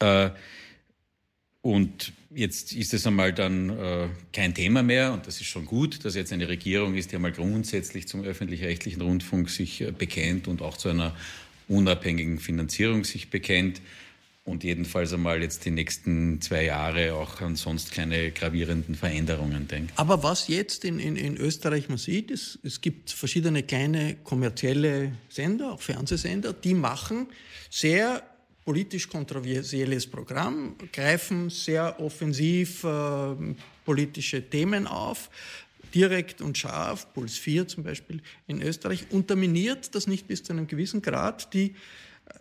Äh, 0.00 0.30
und 1.62 2.12
jetzt 2.30 2.72
ist 2.72 2.94
es 2.94 3.06
einmal 3.06 3.32
dann 3.32 3.70
äh, 3.70 4.08
kein 4.32 4.54
Thema 4.54 4.82
mehr 4.82 5.12
und 5.12 5.26
das 5.26 5.40
ist 5.40 5.46
schon 5.46 5.66
gut, 5.66 6.04
dass 6.04 6.14
jetzt 6.14 6.32
eine 6.32 6.48
Regierung 6.48 6.94
ist, 6.94 7.12
die 7.12 7.16
einmal 7.16 7.32
grundsätzlich 7.32 8.08
zum 8.08 8.22
öffentlich-rechtlichen 8.22 9.02
Rundfunk 9.02 9.50
sich 9.50 9.82
äh, 9.82 9.92
bekennt 9.92 10.48
und 10.48 10.62
auch 10.62 10.76
zu 10.76 10.88
einer 10.88 11.14
unabhängigen 11.68 12.38
Finanzierung 12.38 13.04
sich 13.04 13.30
bekennt 13.30 13.80
und 14.44 14.64
jedenfalls 14.64 15.12
einmal 15.12 15.42
jetzt 15.42 15.64
die 15.64 15.70
nächsten 15.70 16.40
zwei 16.40 16.64
Jahre 16.64 17.14
auch 17.14 17.40
an 17.40 17.56
sonst 17.56 17.92
keine 17.92 18.30
gravierenden 18.32 18.94
Veränderungen 18.94 19.68
denkt. 19.68 19.92
Aber 19.96 20.22
was 20.22 20.48
jetzt 20.48 20.84
in, 20.84 20.98
in, 20.98 21.16
in 21.16 21.36
Österreich 21.36 21.88
man 21.88 21.98
sieht, 21.98 22.30
ist, 22.30 22.58
es 22.62 22.80
gibt 22.80 23.10
verschiedene 23.10 23.62
kleine 23.62 24.16
kommerzielle 24.24 25.12
Sender, 25.28 25.72
auch 25.72 25.82
Fernsehsender, 25.82 26.52
die 26.52 26.74
machen 26.74 27.26
sehr 27.68 28.22
politisch 28.64 29.08
kontroversielles 29.08 30.06
Programm, 30.06 30.76
greifen 30.92 31.50
sehr 31.50 32.00
offensiv 32.00 32.84
äh, 32.84 33.34
politische 33.84 34.48
Themen 34.48 34.86
auf, 34.86 35.30
direkt 35.94 36.40
und 36.40 36.56
scharf, 36.56 37.12
Puls 37.12 37.36
4 37.36 37.68
zum 37.68 37.84
Beispiel 37.84 38.22
in 38.46 38.62
Österreich, 38.62 39.06
unterminiert 39.10 39.94
das 39.94 40.06
nicht 40.06 40.28
bis 40.28 40.42
zu 40.42 40.52
einem 40.52 40.66
gewissen 40.66 41.02
Grad 41.02 41.52
die 41.52 41.74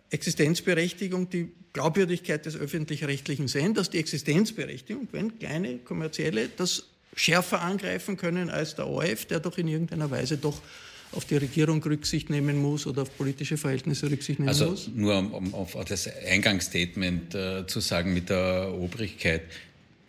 Existenzberechtigung, 0.09 1.29
die 1.29 1.51
Glaubwürdigkeit 1.73 2.45
des 2.45 2.55
öffentlich-rechtlichen 2.55 3.47
Senders, 3.47 3.89
die 3.89 3.99
Existenzberechtigung, 3.99 5.07
wenn 5.11 5.37
kleine 5.37 5.77
kommerzielle 5.79 6.49
das 6.49 6.85
schärfer 7.15 7.61
angreifen 7.61 8.17
können 8.17 8.49
als 8.49 8.75
der 8.75 8.87
ORF, 8.87 9.25
der 9.25 9.39
doch 9.39 9.57
in 9.57 9.67
irgendeiner 9.67 10.09
Weise 10.09 10.37
doch 10.37 10.61
auf 11.11 11.25
die 11.25 11.37
Regierung 11.37 11.81
Rücksicht 11.83 12.29
nehmen 12.29 12.57
muss 12.61 12.85
oder 12.85 13.01
auf 13.01 13.17
politische 13.17 13.57
Verhältnisse 13.57 14.09
Rücksicht 14.11 14.39
nehmen 14.39 14.49
also 14.49 14.69
muss? 14.69 14.87
Also 14.87 14.91
nur 14.95 15.17
um, 15.17 15.33
um 15.33 15.53
auf 15.55 15.75
das 15.85 16.07
Eingangsstatement 16.07 17.33
äh, 17.33 17.65
zu 17.67 17.79
sagen 17.79 18.13
mit 18.13 18.29
der 18.29 18.73
Obrigkeit. 18.73 19.41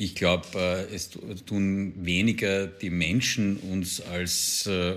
Ich 0.02 0.14
glaube, 0.14 0.46
äh, 0.54 0.94
es 0.94 1.10
tun 1.44 1.92
weniger 1.94 2.66
die 2.66 2.88
Menschen 2.88 3.58
uns 3.58 4.00
als 4.00 4.66
äh, 4.66 4.94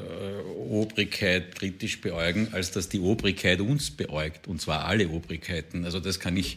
Obrigkeit 0.70 1.54
kritisch 1.56 2.00
beäugen, 2.00 2.48
als 2.54 2.72
dass 2.72 2.88
die 2.88 3.02
Obrigkeit 3.02 3.60
uns 3.60 3.92
beäugt, 3.92 4.48
und 4.48 4.62
zwar 4.62 4.86
alle 4.86 5.10
Obrigkeiten. 5.10 5.84
Also 5.84 6.00
das 6.00 6.22
kann 6.22 6.38
ich 6.38 6.56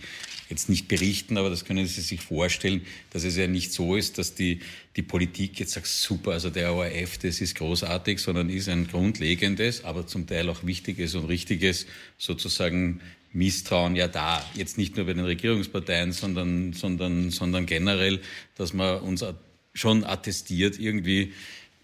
jetzt 0.48 0.68
nicht 0.68 0.86
berichten, 0.86 1.38
aber 1.38 1.50
das 1.50 1.64
können 1.64 1.86
Sie 1.86 2.00
sich 2.00 2.20
vorstellen, 2.20 2.82
dass 3.10 3.24
es 3.24 3.36
ja 3.36 3.48
nicht 3.48 3.72
so 3.72 3.96
ist, 3.96 4.16
dass 4.16 4.36
die, 4.36 4.60
die 4.94 5.02
Politik 5.02 5.58
jetzt 5.58 5.72
sagt, 5.72 5.88
super, 5.88 6.30
also 6.30 6.48
der 6.48 6.72
ORF, 6.72 7.18
das 7.18 7.40
ist 7.40 7.56
großartig, 7.56 8.20
sondern 8.20 8.48
ist 8.48 8.68
ein 8.68 8.86
grundlegendes, 8.86 9.82
aber 9.82 10.06
zum 10.06 10.28
Teil 10.28 10.48
auch 10.50 10.64
wichtiges 10.64 11.16
und 11.16 11.24
richtiges 11.24 11.86
sozusagen 12.16 13.00
Misstrauen 13.36 13.96
ja 13.96 14.08
da. 14.08 14.44
Jetzt 14.54 14.78
nicht 14.78 14.96
nur 14.96 15.06
bei 15.06 15.12
den 15.12 15.24
Regierungsparteien, 15.24 16.12
sondern, 16.12 16.72
sondern, 16.72 17.30
sondern 17.30 17.66
generell, 17.66 18.20
dass 18.56 18.72
man 18.72 19.00
uns 19.00 19.24
schon 19.74 20.04
attestiert, 20.04 20.78
irgendwie 20.78 21.34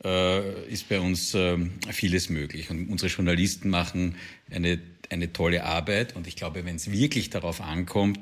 äh, 0.05 0.65
ist 0.71 0.89
bei 0.89 0.99
uns 1.01 1.35
äh, 1.35 1.59
vieles 1.91 2.31
möglich. 2.31 2.71
Und 2.71 2.89
unsere 2.89 3.11
Journalisten 3.11 3.69
machen 3.69 4.17
eine, 4.51 4.81
eine 5.11 5.33
tolle 5.33 5.65
Arbeit. 5.65 6.17
Und 6.17 6.27
ich 6.27 6.37
glaube, 6.37 6.65
wenn 6.65 6.77
es 6.77 6.91
wirklich 6.91 7.31
darauf 7.31 7.61
ankommt, 7.61 8.21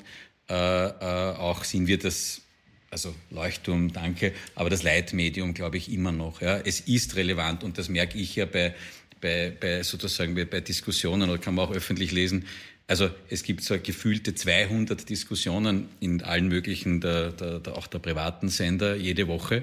äh, 0.49 0.55
äh, 0.55 1.37
auch 1.37 1.65
sind 1.65 1.87
wir 1.87 1.99
das 1.99 2.43
also 2.91 3.15
Leuchtturm, 3.31 3.93
danke, 3.93 4.33
aber 4.57 4.69
das 4.69 4.83
Leitmedium 4.83 5.55
glaube 5.55 5.77
ich 5.77 5.93
immer 5.93 6.11
noch. 6.11 6.41
Ja. 6.41 6.59
Es 6.59 6.81
ist 6.81 7.15
relevant 7.15 7.63
und 7.63 7.79
das 7.79 7.89
merke 7.89 8.19
ich 8.19 8.35
ja 8.35 8.47
bei, 8.47 8.75
bei, 9.21 9.53
bei 9.59 9.83
sozusagen 9.85 10.35
bei, 10.35 10.45
bei 10.45 10.61
Diskussionen 10.61 11.31
oder 11.31 11.39
kann 11.39 11.55
man 11.55 11.69
auch 11.69 11.73
öffentlich 11.73 12.11
lesen, 12.11 12.47
also 12.91 13.09
es 13.29 13.45
gibt 13.45 13.63
so 13.63 13.79
gefühlte 13.81 14.35
200 14.35 15.09
Diskussionen 15.09 15.87
in 16.01 16.23
allen 16.25 16.49
möglichen, 16.49 17.01
der, 17.01 17.31
der, 17.31 17.61
der, 17.61 17.77
auch 17.77 17.87
der 17.87 18.01
privaten 18.01 18.49
Sender 18.49 18.97
jede 18.97 19.29
Woche. 19.29 19.63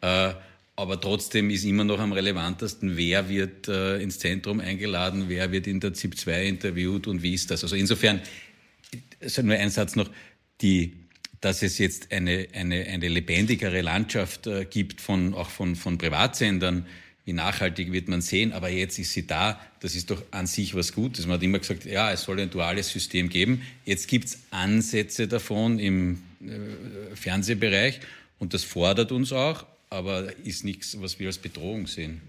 Äh, 0.00 0.32
aber 0.74 0.98
trotzdem 0.98 1.50
ist 1.50 1.64
immer 1.64 1.84
noch 1.84 2.00
am 2.00 2.12
relevantesten, 2.12 2.96
wer 2.96 3.28
wird 3.28 3.68
äh, 3.68 3.98
ins 3.98 4.18
Zentrum 4.20 4.60
eingeladen, 4.60 5.26
wer 5.28 5.52
wird 5.52 5.66
in 5.66 5.80
der 5.80 5.92
ZIP 5.92 6.16
2 6.16 6.46
interviewt 6.46 7.06
und 7.08 7.22
wie 7.22 7.34
ist 7.34 7.50
das. 7.50 7.62
Also 7.62 7.76
insofern, 7.76 8.22
nur 9.42 9.54
ein 9.54 9.68
Satz 9.68 9.94
noch, 9.94 10.08
die, 10.62 10.94
dass 11.42 11.62
es 11.62 11.76
jetzt 11.76 12.10
eine, 12.10 12.48
eine, 12.54 12.86
eine 12.86 13.08
lebendigere 13.08 13.82
Landschaft 13.82 14.46
äh, 14.46 14.64
gibt, 14.64 15.02
von, 15.02 15.34
auch 15.34 15.50
von, 15.50 15.76
von 15.76 15.98
Privatsendern, 15.98 16.86
wie 17.24 17.32
nachhaltig 17.32 17.92
wird 17.92 18.08
man 18.08 18.20
sehen, 18.20 18.52
aber 18.52 18.68
jetzt 18.68 18.98
ist 18.98 19.12
sie 19.12 19.26
da, 19.26 19.60
das 19.80 19.94
ist 19.94 20.10
doch 20.10 20.22
an 20.32 20.46
sich 20.46 20.74
was 20.74 20.92
Gutes. 20.92 21.26
Man 21.26 21.36
hat 21.36 21.42
immer 21.42 21.60
gesagt, 21.60 21.84
ja, 21.84 22.10
es 22.10 22.22
soll 22.22 22.40
ein 22.40 22.50
duales 22.50 22.88
System 22.88 23.28
geben. 23.28 23.62
Jetzt 23.84 24.08
gibt 24.08 24.26
es 24.26 24.40
Ansätze 24.50 25.28
davon 25.28 25.78
im 25.78 26.22
äh, 26.40 27.14
Fernsehbereich 27.14 28.00
und 28.38 28.54
das 28.54 28.64
fordert 28.64 29.12
uns 29.12 29.32
auch, 29.32 29.66
aber 29.88 30.36
ist 30.44 30.64
nichts, 30.64 31.00
was 31.00 31.20
wir 31.20 31.28
als 31.28 31.38
Bedrohung 31.38 31.86
sehen. 31.86 32.20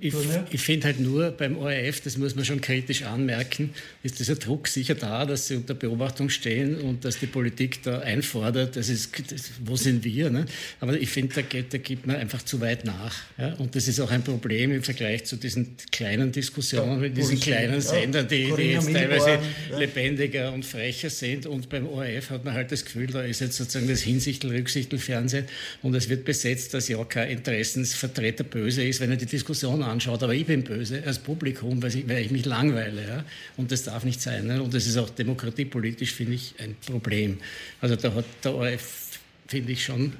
Ich, 0.00 0.14
ich 0.50 0.60
finde 0.60 0.86
halt 0.86 1.00
nur 1.00 1.30
beim 1.30 1.56
ORF, 1.56 2.00
das 2.00 2.16
muss 2.16 2.34
man 2.34 2.44
schon 2.44 2.60
kritisch 2.60 3.02
anmerken, 3.02 3.70
ist 4.02 4.18
dieser 4.18 4.36
Druck 4.36 4.68
sicher 4.68 4.94
da, 4.94 5.24
dass 5.26 5.48
sie 5.48 5.56
unter 5.56 5.74
Beobachtung 5.74 6.28
stehen 6.28 6.76
und 6.80 7.04
dass 7.04 7.18
die 7.18 7.26
Politik 7.26 7.82
da 7.82 8.00
einfordert, 8.00 8.76
das 8.76 8.88
ist, 8.88 9.12
das, 9.30 9.50
wo 9.64 9.76
sind 9.76 10.04
wir? 10.04 10.30
Ne? 10.30 10.46
Aber 10.80 10.98
ich 10.98 11.08
finde, 11.08 11.34
da, 11.34 11.42
geht, 11.42 11.72
da 11.72 11.78
gibt 11.78 12.06
man 12.06 12.16
einfach 12.16 12.42
zu 12.42 12.60
weit 12.60 12.84
nach. 12.84 13.16
Ja? 13.36 13.54
Und 13.54 13.74
das 13.74 13.88
ist 13.88 14.00
auch 14.00 14.10
ein 14.10 14.22
Problem 14.22 14.72
im 14.72 14.82
Vergleich 14.82 15.24
zu 15.24 15.36
diesen 15.36 15.76
kleinen 15.90 16.32
Diskussionen 16.32 16.92
ja, 16.92 16.98
mit 16.98 17.16
diesen 17.16 17.40
kleinen 17.40 17.80
Sendern, 17.80 18.28
die, 18.28 18.52
die 18.56 18.62
jetzt 18.62 18.92
teilweise 18.92 19.38
ja. 19.70 19.78
lebendiger 19.78 20.52
und 20.52 20.64
frecher 20.64 21.10
sind. 21.10 21.46
Und 21.46 21.68
beim 21.68 21.86
ORF 21.86 22.30
hat 22.30 22.44
man 22.44 22.54
halt 22.54 22.72
das 22.72 22.84
Gefühl, 22.84 23.06
da 23.06 23.22
ist 23.22 23.40
jetzt 23.40 23.56
sozusagen 23.56 23.88
das 23.88 24.02
Hinsichtel, 24.02 24.50
Rücksichtel 24.50 24.98
Fernsehen 24.98 25.46
und 25.82 25.94
es 25.94 26.08
wird 26.08 26.24
besetzt, 26.24 26.74
dass 26.74 26.88
ja 26.88 27.02
kein 27.04 27.30
Interessensvertreter 27.30 28.44
böse 28.44 28.84
ist, 28.84 29.00
wenn 29.00 29.10
er 29.10 29.16
die 29.16 29.26
Diskussion 29.28 29.82
anschaut, 29.82 30.22
aber 30.22 30.34
ich 30.34 30.46
bin 30.46 30.64
böse 30.64 31.02
als 31.04 31.18
Publikum, 31.18 31.82
weil 31.82 31.94
ich, 31.94 32.08
weil 32.08 32.24
ich 32.24 32.30
mich 32.30 32.44
langweile. 32.44 33.02
Ja? 33.02 33.24
Und 33.56 33.70
das 33.70 33.84
darf 33.84 34.04
nicht 34.04 34.20
sein. 34.20 34.46
Ne? 34.46 34.62
Und 34.62 34.74
das 34.74 34.86
ist 34.86 34.96
auch 34.96 35.10
demokratiepolitisch, 35.10 36.12
finde 36.12 36.34
ich, 36.34 36.54
ein 36.58 36.76
Problem. 36.84 37.38
Also 37.80 37.96
da 37.96 38.12
hat 38.14 38.24
der 38.42 38.54
ORF, 38.54 39.18
finde 39.46 39.72
ich, 39.72 39.84
schon 39.84 40.12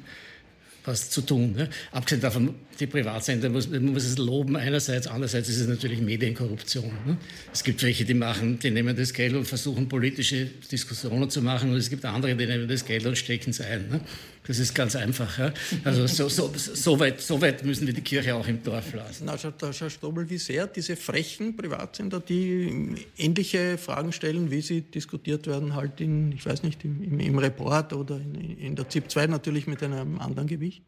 was 0.88 1.11
zu 1.11 1.21
tun. 1.21 1.55
Ne? 1.55 1.68
Abgesehen 1.92 2.21
davon, 2.21 2.55
die 2.81 2.87
Privatsender 2.87 3.49
muss, 3.49 3.68
man 3.68 3.85
muss 3.85 4.05
es 4.05 4.18
loben 4.18 4.57
einerseits, 4.57 5.07
andererseits 5.07 5.49
ist 5.49 5.61
es 5.61 5.68
natürlich 5.68 6.01
Medienkorruption. 6.01 6.90
Ne? 7.07 7.16
Es 7.53 7.62
gibt 7.62 7.83
welche, 7.83 8.05
die 8.05 8.14
machen, 8.14 8.59
die 8.59 8.71
nehmen 8.71 8.97
das 8.97 9.12
Geld 9.12 9.35
und 9.35 9.44
versuchen 9.44 9.88
politische 9.88 10.47
Diskussionen 10.47 11.31
zu 11.31 11.42
machen 11.42 11.71
und 11.71 11.77
es 11.77 11.90
gibt 11.90 12.05
andere, 12.05 12.35
die 12.35 12.47
nehmen 12.47 12.66
das 12.66 12.85
Geld 12.85 13.07
und 13.07 13.16
stecken 13.16 13.51
es 13.51 13.61
ein. 13.61 13.88
Ne? 13.88 14.01
Das 14.49 14.59
ist 14.59 14.75
ganz 14.75 14.97
einfach. 14.97 15.39
Ja? 15.39 15.53
Also 15.85 16.07
so, 16.07 16.29
so, 16.29 16.51
so, 16.57 16.99
weit, 16.99 17.21
so 17.21 17.41
weit 17.41 17.65
müssen 17.65 17.87
wir 17.87 17.93
die 17.93 18.01
Kirche 18.01 18.35
auch 18.35 18.49
im 18.49 18.63
Dorf 18.63 18.95
lassen. 18.95 19.27
Na, 19.27 19.37
Herr 19.37 19.91
Strobel, 19.91 20.29
wie 20.31 20.39
sehr 20.39 20.67
diese 20.67 20.97
frechen 20.97 21.55
Privatsender, 21.55 22.19
die 22.19 23.07
ähnliche 23.19 23.77
Fragen 23.77 24.11
stellen, 24.11 24.51
wie 24.51 24.63
sie 24.63 24.81
diskutiert 24.81 25.47
werden, 25.47 25.75
halt 25.75 26.01
in, 26.01 26.33
ich 26.33 26.47
weiß 26.47 26.63
nicht, 26.63 26.83
im, 26.83 27.21
im 27.21 27.39
Report 27.39 27.93
oder 27.93 28.17
in, 28.17 28.59
in 28.59 28.75
der 28.75 28.89
ZIP 28.89 29.11
2 29.11 29.27
natürlich 29.27 29.67
mit 29.67 29.83
einem 29.83 30.19
anderen 30.19 30.49
Gewicht? 30.49 30.83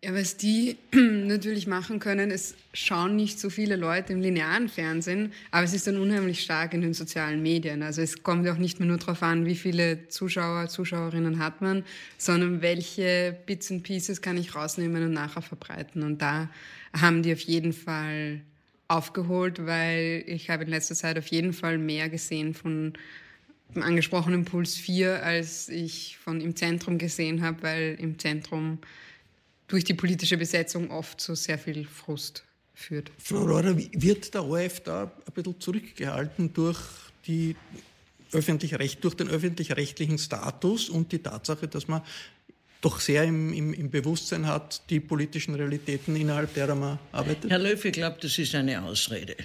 Ja, 0.00 0.14
was 0.14 0.36
die 0.36 0.76
natürlich 0.92 1.66
machen 1.66 1.98
können, 1.98 2.30
es 2.30 2.54
schauen 2.72 3.16
nicht 3.16 3.40
so 3.40 3.50
viele 3.50 3.74
Leute 3.74 4.12
im 4.12 4.20
linearen 4.20 4.68
Fernsehen, 4.68 5.32
aber 5.50 5.64
es 5.64 5.74
ist 5.74 5.88
dann 5.88 5.96
unheimlich 5.96 6.40
stark 6.40 6.72
in 6.72 6.82
den 6.82 6.94
sozialen 6.94 7.42
Medien. 7.42 7.82
Also 7.82 8.00
es 8.02 8.22
kommt 8.22 8.48
auch 8.48 8.58
nicht 8.58 8.78
mehr 8.78 8.86
nur 8.86 8.98
darauf 8.98 9.24
an, 9.24 9.44
wie 9.44 9.56
viele 9.56 10.08
Zuschauer, 10.08 10.68
Zuschauerinnen 10.68 11.40
hat 11.40 11.62
man, 11.62 11.84
sondern 12.16 12.62
welche 12.62 13.36
Bits 13.46 13.72
and 13.72 13.82
Pieces 13.82 14.22
kann 14.22 14.36
ich 14.36 14.54
rausnehmen 14.54 15.02
und 15.02 15.14
nachher 15.14 15.42
verbreiten. 15.42 16.04
Und 16.04 16.22
da 16.22 16.48
haben 16.92 17.24
die 17.24 17.32
auf 17.32 17.40
jeden 17.40 17.72
Fall 17.72 18.40
aufgeholt, 18.86 19.66
weil 19.66 20.22
ich 20.28 20.48
habe 20.48 20.62
in 20.62 20.70
letzter 20.70 20.94
Zeit 20.94 21.18
auf 21.18 21.26
jeden 21.26 21.52
Fall 21.52 21.76
mehr 21.76 22.08
gesehen 22.08 22.54
von 22.54 22.92
dem 23.74 23.82
angesprochenen 23.82 24.44
Puls 24.44 24.76
4, 24.76 25.24
als 25.24 25.68
ich 25.68 26.18
von 26.18 26.40
im 26.40 26.54
Zentrum 26.54 26.98
gesehen 26.98 27.42
habe, 27.42 27.64
weil 27.64 27.96
im 27.98 28.16
Zentrum 28.20 28.78
durch 29.68 29.84
die 29.84 29.94
politische 29.94 30.36
Besetzung 30.36 30.90
oft 30.90 31.20
zu 31.20 31.34
sehr 31.34 31.58
viel 31.58 31.84
Frust 31.86 32.42
führt. 32.74 33.10
Frau 33.18 33.44
Rohrer, 33.44 33.76
wird 33.76 34.34
der 34.34 34.44
ORF 34.44 34.80
da 34.80 35.04
ein 35.04 35.32
bisschen 35.32 35.60
zurückgehalten 35.60 36.52
durch, 36.52 36.78
die 37.26 37.54
öffentlich 38.32 38.98
durch 38.98 39.14
den 39.14 39.28
öffentlich-rechtlichen 39.28 40.18
Status 40.18 40.88
und 40.88 41.12
die 41.12 41.18
Tatsache, 41.18 41.68
dass 41.68 41.88
man 41.88 42.02
doch 42.80 43.00
sehr 43.00 43.24
im, 43.24 43.52
im, 43.52 43.74
im, 43.74 43.90
Bewusstsein 43.90 44.46
hat, 44.46 44.82
die 44.90 45.00
politischen 45.00 45.54
Realitäten, 45.54 46.14
innerhalb 46.14 46.54
derer 46.54 46.74
man 46.74 46.98
arbeitet? 47.10 47.50
Herr 47.50 47.58
Löw, 47.58 47.84
ich 47.84 47.92
glaube, 47.92 48.18
das 48.20 48.38
ist 48.38 48.54
eine 48.54 48.82
Ausrede. 48.82 49.36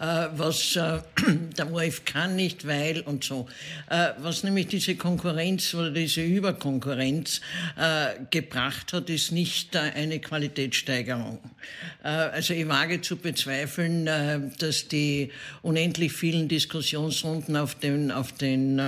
Äh, 0.00 0.28
was 0.36 0.76
äh, 0.76 1.00
der 1.56 1.72
ORF 1.72 2.04
kann 2.04 2.36
nicht, 2.36 2.66
weil 2.66 3.00
und 3.00 3.24
so. 3.24 3.48
Äh, 3.90 4.10
was 4.18 4.44
nämlich 4.44 4.68
diese 4.68 4.94
Konkurrenz 4.96 5.74
oder 5.74 5.90
diese 5.90 6.22
Überkonkurrenz 6.22 7.40
gebracht 8.30 8.92
hat, 8.92 9.10
ist 9.10 9.32
nicht 9.32 9.76
eine 9.76 10.20
Qualitätssteigerung. 10.20 11.38
Also 12.02 12.54
ich 12.54 12.68
wage 12.68 13.00
zu 13.00 13.16
bezweifeln, 13.16 14.50
dass 14.58 14.88
die 14.88 15.30
unendlich 15.62 16.12
vielen 16.12 16.48
Diskussionsrunden 16.48 17.56
auf 17.56 17.74
den, 17.74 18.10
auf 18.10 18.32
den 18.32 18.80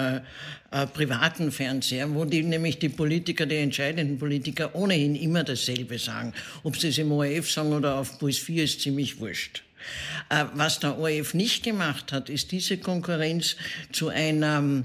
äh, 0.73 0.87
privaten 0.87 1.51
Fernseher, 1.51 2.15
wo 2.15 2.25
die, 2.25 2.45
nämlich 2.45 2.79
die 2.79 2.91
Politiker, 2.91 3.45
die 3.45 3.57
entscheidenden 3.57 4.19
Politiker 4.19 4.73
ohnehin 4.77 5.17
immer 5.17 5.43
dasselbe 5.43 5.99
sagen. 5.99 6.33
Ob 6.63 6.77
sie 6.77 6.89
es 6.89 6.99
im 6.99 7.11
ORF 7.11 7.51
sagen 7.51 7.73
oder 7.73 7.97
auf 7.97 8.21
Puls 8.21 8.39
4 8.39 8.65
ist 8.65 8.81
ziemlich 8.81 9.19
wurscht. 9.19 9.65
Äh, 10.29 10.45
was 10.55 10.79
der 10.81 10.99
ORF 10.99 11.35
nicht 11.35 11.65
gemacht 11.65 12.13
hat, 12.13 12.29
ist 12.29 12.53
diese 12.53 12.79
Konkurrenz 12.79 13.57
zu 13.93 14.09
einer, 14.09 14.85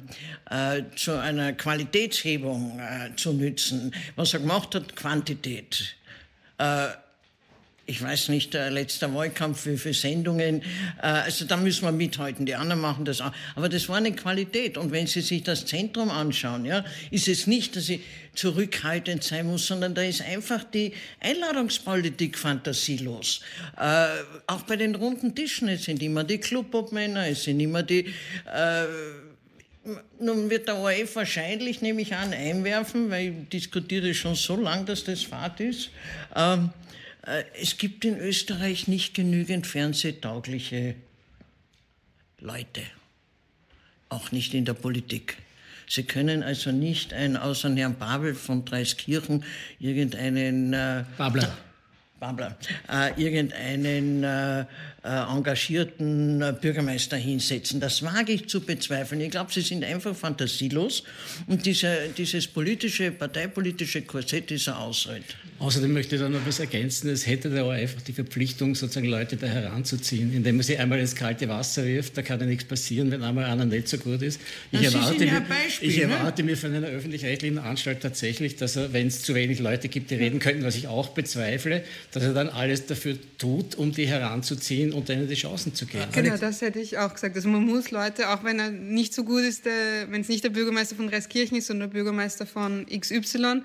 äh, 0.49 0.83
zu 0.95 1.19
einer 1.19 1.53
Qualitätshebung 1.53 2.79
äh, 2.79 3.15
zu 3.15 3.33
nützen. 3.33 3.93
Was 4.15 4.33
er 4.33 4.39
gemacht 4.39 4.75
hat, 4.75 4.95
Quantität. 4.95 5.95
Äh, 6.57 6.87
ich 7.87 8.01
weiß 8.01 8.29
nicht, 8.29 8.53
der 8.53 8.71
letzte 8.71 9.13
Wahlkampf 9.13 9.61
für, 9.61 9.77
für 9.77 9.93
Sendungen, 9.93 10.61
äh, 11.01 11.07
also 11.07 11.45
da 11.45 11.57
müssen 11.57 11.83
wir 11.83 11.91
mithalten, 11.91 12.45
die 12.45 12.55
anderen 12.55 12.81
machen 12.81 13.05
das 13.05 13.21
auch. 13.21 13.31
Aber 13.55 13.69
das 13.69 13.87
war 13.89 13.97
eine 13.97 14.13
Qualität. 14.13 14.77
Und 14.77 14.91
wenn 14.91 15.07
Sie 15.07 15.21
sich 15.21 15.43
das 15.43 15.65
Zentrum 15.65 16.09
anschauen, 16.09 16.65
ja, 16.65 16.83
ist 17.11 17.27
es 17.27 17.47
nicht, 17.47 17.75
dass 17.75 17.89
ich 17.89 18.01
zurückhaltend 18.33 19.23
sein 19.23 19.47
muss, 19.47 19.67
sondern 19.67 19.93
da 19.93 20.01
ist 20.01 20.21
einfach 20.21 20.63
die 20.63 20.93
Einladungspolitik 21.19 22.37
fantasielos. 22.37 23.41
Äh, 23.77 24.07
auch 24.47 24.63
bei 24.63 24.77
den 24.77 24.95
runden 24.95 25.35
Tischen, 25.35 25.67
es 25.67 25.83
sind 25.83 26.01
immer 26.01 26.23
die 26.23 26.39
Clubobmänner, 26.39 27.27
es 27.27 27.43
sind 27.43 27.59
immer 27.59 27.83
die... 27.83 28.05
Äh, 28.53 28.85
nun 30.19 30.49
wird 30.49 30.67
der 30.67 30.77
ORF 30.77 31.15
wahrscheinlich, 31.15 31.79
nehme 31.83 32.01
ich 32.01 32.15
an, 32.15 32.33
einwerfen, 32.33 33.11
weil 33.11 33.27
ich 33.27 33.49
diskutiere 33.49 34.15
schon 34.15 34.33
so 34.33 34.55
lange, 34.55 34.85
dass 34.85 35.03
das 35.03 35.21
Fahrt 35.21 35.59
ist. 35.59 35.91
Ähm, 36.35 36.71
äh, 36.73 36.84
es 37.59 37.77
gibt 37.77 38.05
in 38.05 38.17
Österreich 38.17 38.87
nicht 38.87 39.13
genügend 39.13 39.67
fernsehtaugliche 39.67 40.95
Leute, 42.39 42.81
auch 44.09 44.31
nicht 44.31 44.53
in 44.53 44.65
der 44.65 44.73
Politik. 44.73 45.37
Sie 45.87 46.03
können 46.03 46.43
also 46.43 46.71
nicht 46.71 47.13
ein, 47.13 47.37
außer 47.37 47.73
Herrn 47.75 47.95
Babel 47.95 48.35
von 48.35 48.65
Dreiskirchen 48.65 49.43
irgendeinen 49.79 50.73
äh, 50.73 51.03
Babler. 51.17 51.55
Babler, 52.19 52.57
äh, 52.89 53.21
irgendeinen 53.21 54.23
äh, 54.23 54.61
äh, 54.61 54.65
engagierten 55.07 56.41
äh, 56.41 56.53
Bürgermeister 56.59 57.17
hinsetzen. 57.17 57.79
Das 57.79 58.03
wage 58.03 58.33
ich 58.33 58.47
zu 58.47 58.61
bezweifeln. 58.61 59.21
Ich 59.21 59.31
glaube, 59.31 59.53
sie 59.53 59.61
sind 59.61 59.83
einfach 59.83 60.15
fantasielos 60.15 61.03
und 61.47 61.65
diese, 61.65 62.09
dieses 62.17 62.47
politische, 62.47 63.11
parteipolitische 63.11 64.01
Korsett 64.01 64.51
ist 64.51 64.67
ein 64.67 64.75
Ausritt. 64.75 65.23
Außerdem 65.57 65.93
möchte 65.93 66.15
ich 66.15 66.21
da 66.21 66.27
noch 66.27 66.41
etwas 66.41 66.59
ergänzen. 66.59 67.09
Es 67.09 67.25
hätte 67.25 67.49
da 67.49 67.63
auch 67.63 67.69
einfach 67.69 68.01
die 68.01 68.11
Verpflichtung, 68.11 68.75
sozusagen 68.75 69.07
Leute 69.07 69.37
da 69.37 69.47
heranzuziehen, 69.47 70.33
indem 70.33 70.57
man 70.57 70.63
sie 70.63 70.77
einmal 70.77 70.99
ins 70.99 71.15
kalte 71.15 71.47
Wasser 71.47 71.85
wirft. 71.85 72.17
Da 72.17 72.23
kann 72.23 72.41
ja 72.41 72.45
nichts 72.45 72.65
passieren, 72.65 73.09
wenn 73.09 73.23
einmal 73.23 73.45
einer 73.45 73.63
nicht 73.63 73.87
so 73.87 73.97
gut 73.97 74.21
ist. 74.21 74.41
Ich 74.71 74.81
das 74.81 74.93
erwarte, 74.93 75.25
mir, 75.25 75.41
Beispiel, 75.47 75.89
ich 75.89 75.97
ne? 75.97 76.03
erwarte 76.03 76.43
mir 76.43 76.57
von 76.57 76.73
einer 76.73 76.87
öffentlich-rechtlichen 76.87 77.57
Anstalt 77.57 78.01
tatsächlich, 78.01 78.57
dass 78.57 78.75
er, 78.75 78.91
wenn 78.91 79.07
es 79.07 79.21
zu 79.21 79.33
wenig 79.33 79.59
Leute 79.59 79.87
gibt, 79.87 80.11
die 80.11 80.15
reden 80.15 80.39
könnten, 80.39 80.65
was 80.65 80.75
ich 80.75 80.89
auch 80.89 81.09
bezweifle, 81.09 81.83
dass 82.11 82.23
er 82.23 82.33
dann 82.33 82.49
alles 82.49 82.85
dafür 82.87 83.15
tut, 83.37 83.75
um 83.75 83.93
die 83.93 84.07
heranzuziehen 84.07 84.91
und 84.95 85.09
denen 85.09 85.27
die 85.27 85.35
Chancen 85.35 85.73
zu 85.73 85.85
geben. 85.85 86.05
Genau, 86.11 86.37
das 86.37 86.61
hätte 86.61 86.79
ich 86.79 86.97
auch 86.97 87.13
gesagt. 87.13 87.35
Also 87.35 87.49
man 87.49 87.65
muss 87.65 87.91
Leute, 87.91 88.29
auch 88.29 88.43
wenn 88.43 88.59
er 88.59 88.71
nicht 88.71 89.13
so 89.13 89.23
gut 89.23 89.41
ist, 89.41 89.65
wenn 89.65 90.21
es 90.21 90.29
nicht 90.29 90.43
der 90.43 90.49
Bürgermeister 90.49 90.95
von 90.95 91.09
Reiskirchen 91.09 91.57
ist, 91.57 91.67
sondern 91.67 91.89
der 91.89 91.93
Bürgermeister 91.93 92.45
von 92.45 92.85
XY, 92.85 93.61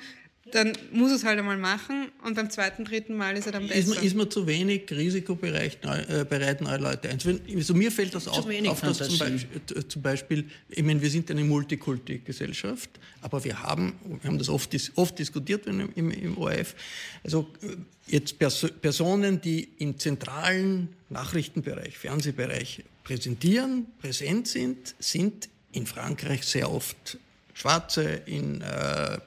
dann 0.52 0.72
muss 0.92 1.12
es 1.12 1.24
halt 1.24 1.38
einmal 1.38 1.56
machen 1.56 2.08
und 2.24 2.34
beim 2.34 2.50
zweiten, 2.50 2.84
dritten 2.84 3.16
Mal 3.16 3.36
ist 3.36 3.46
er 3.46 3.52
dann 3.52 3.66
besser. 3.66 3.78
Ist 3.78 3.88
man, 3.88 4.04
ist 4.04 4.16
man 4.16 4.30
zu 4.30 4.46
wenig 4.46 4.90
risikobereit, 4.90 5.78
äh, 5.84 6.54
neue 6.60 6.78
Leute 6.78 7.08
einzuführen? 7.08 7.40
Also 7.54 7.74
mir 7.74 7.90
fällt 7.90 8.14
das 8.14 8.28
auch 8.28 8.48
auf, 8.48 8.80
dass 8.80 8.98
zum 8.98 9.18
Beispiel, 9.18 9.88
zum 9.88 10.02
Beispiel, 10.02 10.44
ich 10.68 10.82
meine, 10.82 11.00
wir 11.00 11.10
sind 11.10 11.30
eine 11.30 11.44
Multikulti-Gesellschaft, 11.44 12.90
aber 13.20 13.42
wir 13.44 13.62
haben, 13.62 13.94
wir 14.04 14.28
haben 14.28 14.38
das 14.38 14.48
oft, 14.48 14.74
oft 14.96 15.18
diskutiert 15.18 15.66
im, 15.66 15.90
im, 15.94 16.10
im 16.10 16.38
ORF, 16.38 16.74
also 17.22 17.46
äh, 17.62 17.76
jetzt 18.08 18.38
Pers 18.38 18.66
Personen, 18.80 19.40
die 19.40 19.68
im 19.78 19.98
zentralen 19.98 20.88
Nachrichtenbereich, 21.10 21.98
Fernsehbereich 21.98 22.84
präsentieren, 23.04 23.86
präsent 24.00 24.48
sind, 24.48 24.94
sind 24.98 25.48
in 25.72 25.86
Frankreich 25.86 26.44
sehr 26.44 26.70
oft 26.70 27.18
Schwarze, 27.52 28.22
in 28.26 28.62
äh, 28.62 29.18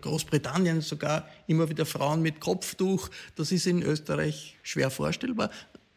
Großbritannien 0.00 0.80
sogar 0.80 1.28
immer 1.46 1.68
wieder 1.68 1.84
Frauen 1.84 2.22
mit 2.22 2.40
Kopftuch. 2.40 3.10
Das 3.36 3.52
ist 3.52 3.66
in 3.66 3.82
Österreich 3.82 4.56
schwer 4.62 4.90
vorstellbar. 4.90 5.50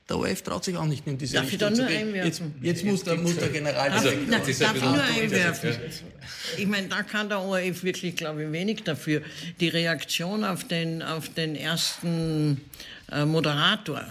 Der 0.10 0.17
ORF 0.17 0.41
traut 0.41 0.65
sich 0.65 0.75
auch 0.75 0.86
nicht 0.86 1.07
in 1.07 1.17
diese 1.17 1.36
darf 1.36 1.49
Richtung 1.49 1.71
ich 1.71 1.77
da 1.77 1.84
nur 1.84 1.97
einwerfen? 1.97 2.53
Jetzt, 2.62 2.81
jetzt 2.84 2.86
muss, 2.86 3.03
der, 3.03 3.15
muss 3.15 3.38
der 3.38 3.49
General... 3.49 3.89
Darf, 3.89 4.05
also, 4.05 4.17
na, 4.27 4.39
darf 4.39 4.75
ich 4.75 4.81
nur 4.81 5.03
einwerfen? 5.03 5.71
Ich 6.57 6.67
meine, 6.67 6.88
da 6.88 7.03
kann 7.03 7.29
der 7.29 7.39
ORF 7.39 7.84
wirklich, 7.84 8.17
glaube 8.17 8.43
ich, 8.43 8.51
wenig 8.51 8.84
dafür. 8.84 9.21
Die 9.62 9.69
Reaktion 9.69 10.43
auf 10.43 10.65
den, 10.65 11.01
auf 11.01 11.29
den 11.29 11.55
ersten 11.55 12.60
äh, 13.12 13.23
Moderator... 13.23 14.05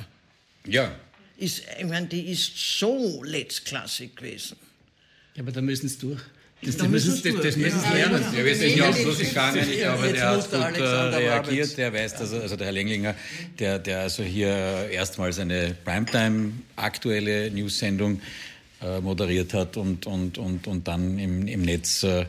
Ja. 0.67 0.95
Ist, 1.37 1.63
ich 1.79 1.87
meine, 1.87 2.07
die 2.07 2.31
ist 2.31 2.79
so 2.79 3.23
letztklassig 3.25 4.15
gewesen. 4.15 4.57
Ja, 5.35 5.43
aber 5.43 5.53
da 5.53 5.61
müssen 5.61 5.89
sie 5.89 5.99
durch. 5.99 6.21
Das, 6.63 6.77
das 6.77 6.89
müssen 6.89 7.15
Sie 7.15 7.33
das, 7.33 7.43
das 7.43 7.57
müssen 7.57 7.83
ja, 7.83 7.93
lernen. 7.95 8.23
Ja, 8.37 8.45
wir 8.45 8.55
sind 8.55 8.77
ja 8.77 8.91
auch 8.91 8.99
losgegangen. 8.99 9.67
Ich 9.71 9.79
glaube, 9.79 10.13
der 10.13 10.31
hat 10.31 10.51
gut 10.51 10.79
äh, 10.79 10.83
reagiert. 10.83 11.79
Der 11.79 11.93
weiß, 11.93 12.17
dass 12.17 12.33
er, 12.33 12.43
also 12.43 12.57
der 12.57 12.67
Herr 12.67 12.73
Lenglinger, 12.73 13.15
der, 13.59 13.79
der 13.79 14.01
also 14.01 14.23
hier 14.23 14.51
erstmals 14.91 15.39
eine 15.39 15.75
Primetime 15.85 16.53
aktuelle 16.77 17.51
News-Sendung 17.51 18.21
äh, 18.83 19.01
moderiert 19.01 19.55
hat 19.55 19.79
und, 19.79 20.07
und, 20.07 20.37
und, 20.37 20.67
und 20.67 20.87
dann 20.87 21.19
im, 21.19 21.49
im 21.49 21.63
Netz 21.63 22.03
äh, 22.03 22.27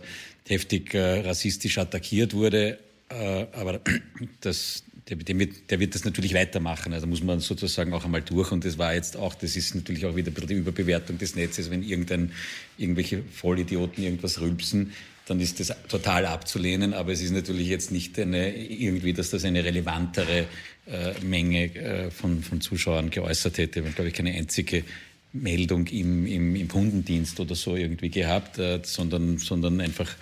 heftig 0.48 0.94
äh, 0.94 1.20
rassistisch 1.22 1.78
attackiert 1.78 2.34
wurde. 2.34 2.78
Äh, 3.10 3.48
aber 3.52 3.82
das, 4.42 4.84
der, 5.12 5.18
der, 5.18 5.40
wird, 5.40 5.70
der 5.70 5.80
wird 5.80 5.94
das 5.94 6.06
natürlich 6.06 6.34
weitermachen. 6.34 6.94
Also 6.94 7.06
muss 7.06 7.22
man 7.22 7.42
sozusagen 7.42 7.94
auch 7.94 8.06
einmal 8.06 8.22
durch. 8.22 8.52
Und 8.52 8.64
das 8.64 8.78
war 8.78 8.94
jetzt 8.94 9.18
auch, 9.18 9.36
das 9.36 9.58
ist 9.58 9.76
natürlich 9.76 10.06
auch 10.06 10.16
wieder 10.16 10.32
ein 10.32 10.34
bisschen 10.34 10.48
die 10.48 10.56
Überbewertung 10.56 11.18
des 11.18 11.36
Netzes, 11.36 11.70
wenn 11.70 11.84
irgendein, 11.84 12.32
irgendwelche 12.78 13.22
Vollidioten 13.24 14.04
irgendwas 14.04 14.40
rülpsen, 14.40 14.94
dann 15.28 15.40
ist 15.42 15.60
das 15.60 15.74
total 15.90 16.26
abzulehnen. 16.26 16.94
Aber 16.94 17.12
es 17.12 17.22
ist 17.22 17.32
natürlich 17.32 17.68
jetzt 17.68 17.92
nicht 17.92 18.18
eine, 18.20 18.56
irgendwie, 18.56 19.12
dass 19.12 19.32
das 19.32 19.44
eine 19.44 19.64
relevantere 19.66 20.46
äh, 20.88 21.14
Menge 21.26 21.76
äh, 21.76 22.10
von, 22.10 22.42
von 22.42 22.62
Zuschauern 22.62 23.10
geäußert 23.10 23.58
hätte. 23.58 23.82
Wir 23.82 23.90
haben, 23.90 23.96
glaube 23.96 24.10
ich, 24.10 24.16
keine 24.16 24.34
einzige 24.34 24.86
Meldung 25.34 25.88
im, 25.88 26.26
im, 26.26 26.56
im 26.56 26.68
Kundendienst 26.70 27.40
oder 27.40 27.56
so 27.56 27.76
irgendwie 27.76 28.10
gehabt, 28.10 28.60
äh, 28.60 28.80
sondern, 28.84 29.38
sondern 29.40 29.82
einfach, 29.82 30.16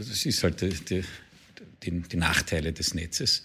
es 0.00 0.24
ist 0.24 0.42
halt 0.42 0.62
die, 0.62 0.70
die, 0.70 1.04
die, 1.84 2.00
die 2.02 2.16
Nachteile 2.16 2.72
des 2.72 2.94
Netzes. 2.94 3.42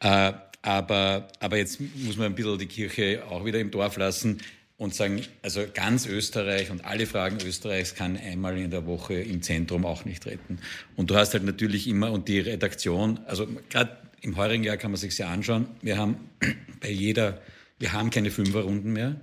Äh, 0.00 0.32
aber, 0.62 1.28
aber 1.38 1.56
jetzt 1.58 1.80
muss 1.80 2.16
man 2.16 2.26
ein 2.26 2.34
bisschen 2.34 2.58
die 2.58 2.66
Kirche 2.66 3.24
auch 3.28 3.44
wieder 3.44 3.60
im 3.60 3.70
Dorf 3.70 3.96
lassen 3.96 4.40
und 4.78 4.94
sagen, 4.94 5.22
also 5.42 5.64
ganz 5.72 6.06
Österreich 6.06 6.70
und 6.70 6.84
alle 6.84 7.06
Fragen 7.06 7.38
Österreichs 7.44 7.94
kann 7.94 8.16
einmal 8.16 8.58
in 8.58 8.70
der 8.70 8.84
Woche 8.84 9.14
im 9.14 9.42
Zentrum 9.42 9.86
auch 9.86 10.04
nicht 10.04 10.26
retten. 10.26 10.58
Und 10.96 11.10
du 11.10 11.16
hast 11.16 11.32
halt 11.32 11.44
natürlich 11.44 11.86
immer, 11.86 12.10
und 12.10 12.28
die 12.28 12.40
Redaktion, 12.40 13.20
also 13.26 13.46
gerade 13.70 13.96
im 14.20 14.36
heurigen 14.36 14.64
Jahr 14.64 14.76
kann 14.76 14.90
man 14.90 14.98
sich 14.98 15.16
ja 15.16 15.28
anschauen. 15.28 15.68
Wir 15.82 15.96
haben 15.96 16.16
bei 16.80 16.90
jeder, 16.90 17.40
wir 17.78 17.92
haben 17.92 18.10
keine 18.10 18.30
Fünferrunden 18.30 18.92
mehr. 18.92 19.20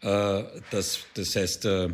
Äh, 0.00 0.42
das, 0.70 1.00
das 1.14 1.36
heißt, 1.36 1.66
äh, 1.66 1.90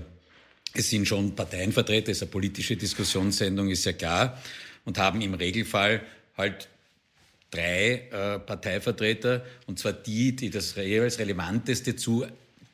es 0.73 0.91
sind 0.91 1.09
schon 1.09 1.35
Parteien 1.35 1.73
vertreten, 1.73 2.11
es 2.11 2.19
ist 2.19 2.23
eine 2.23 2.31
politische 2.31 2.77
Diskussionssendung, 2.77 3.69
ist 3.69 3.85
ja 3.85 3.93
klar, 3.93 4.41
und 4.87 4.97
haben 4.97 5.21
im 5.21 5.35
Regelfall 5.35 6.01
halt 6.39 6.69
drei 7.51 8.09
äh, 8.11 8.39
Parteivertreter, 8.39 9.45
und 9.67 9.79
zwar 9.79 9.93
die, 9.93 10.35
die 10.35 10.49
das 10.49 10.75
jeweils 10.75 11.19
Relevanteste 11.19 11.97
zu 11.97 12.25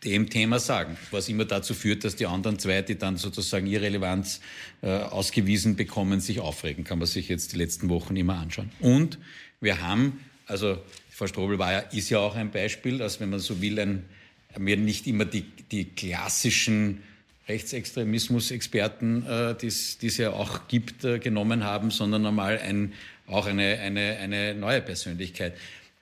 dem 0.05 0.31
Thema 0.31 0.59
sagen, 0.59 0.97
was 1.11 1.29
immer 1.29 1.45
dazu 1.45 1.75
führt, 1.75 2.05
dass 2.05 2.17
die 2.17 2.27
anderen 2.27 2.59
zwei, 2.59 2.83
die 2.83 2.99
dann 2.99 3.17
sozusagen 3.17 3.67
Irrelevanz 3.67 4.41
äh, 4.83 4.89
ausgewiesen 4.89 5.77
bekommen, 5.77 6.21
sich 6.21 6.41
aufregen. 6.41 6.85
Kann 6.85 6.99
man 6.99 7.07
sich 7.07 7.29
jetzt 7.29 7.53
die 7.53 7.57
letzten 7.57 7.89
Wochen 7.89 8.17
immer 8.17 8.39
anschauen. 8.39 8.71
Und 8.81 9.19
wir 9.61 9.81
haben, 9.81 10.21
also 10.47 10.79
Frau 11.11 11.29
Strobel 11.29 11.59
war 11.59 11.73
ja, 11.73 11.79
ist 11.79 12.11
ja 12.11 12.19
auch 12.19 12.35
ein 12.35 12.51
Beispiel, 12.51 12.99
dass 12.99 13.21
wenn 13.21 13.31
man 13.31 13.39
so 13.39 13.61
will, 13.61 13.79
ein, 13.79 14.05
wir 14.59 14.77
nicht 14.77 15.07
immer 15.07 15.25
die, 15.25 15.45
die 15.71 15.85
klassischen 15.85 17.03
Rechtsextremismus-Experten, 17.49 19.27
äh, 19.27 19.55
die 19.57 19.67
es 19.67 20.17
ja 20.17 20.31
auch 20.31 20.69
gibt, 20.69 21.05
äh, 21.05 21.19
genommen 21.19 21.65
haben, 21.65 21.91
sondern 21.91 22.25
einmal 22.27 22.59
ein, 22.59 22.93
auch 23.27 23.47
eine, 23.47 23.79
eine, 23.81 24.17
eine 24.19 24.55
neue 24.55 24.81
Persönlichkeit. 24.81 25.55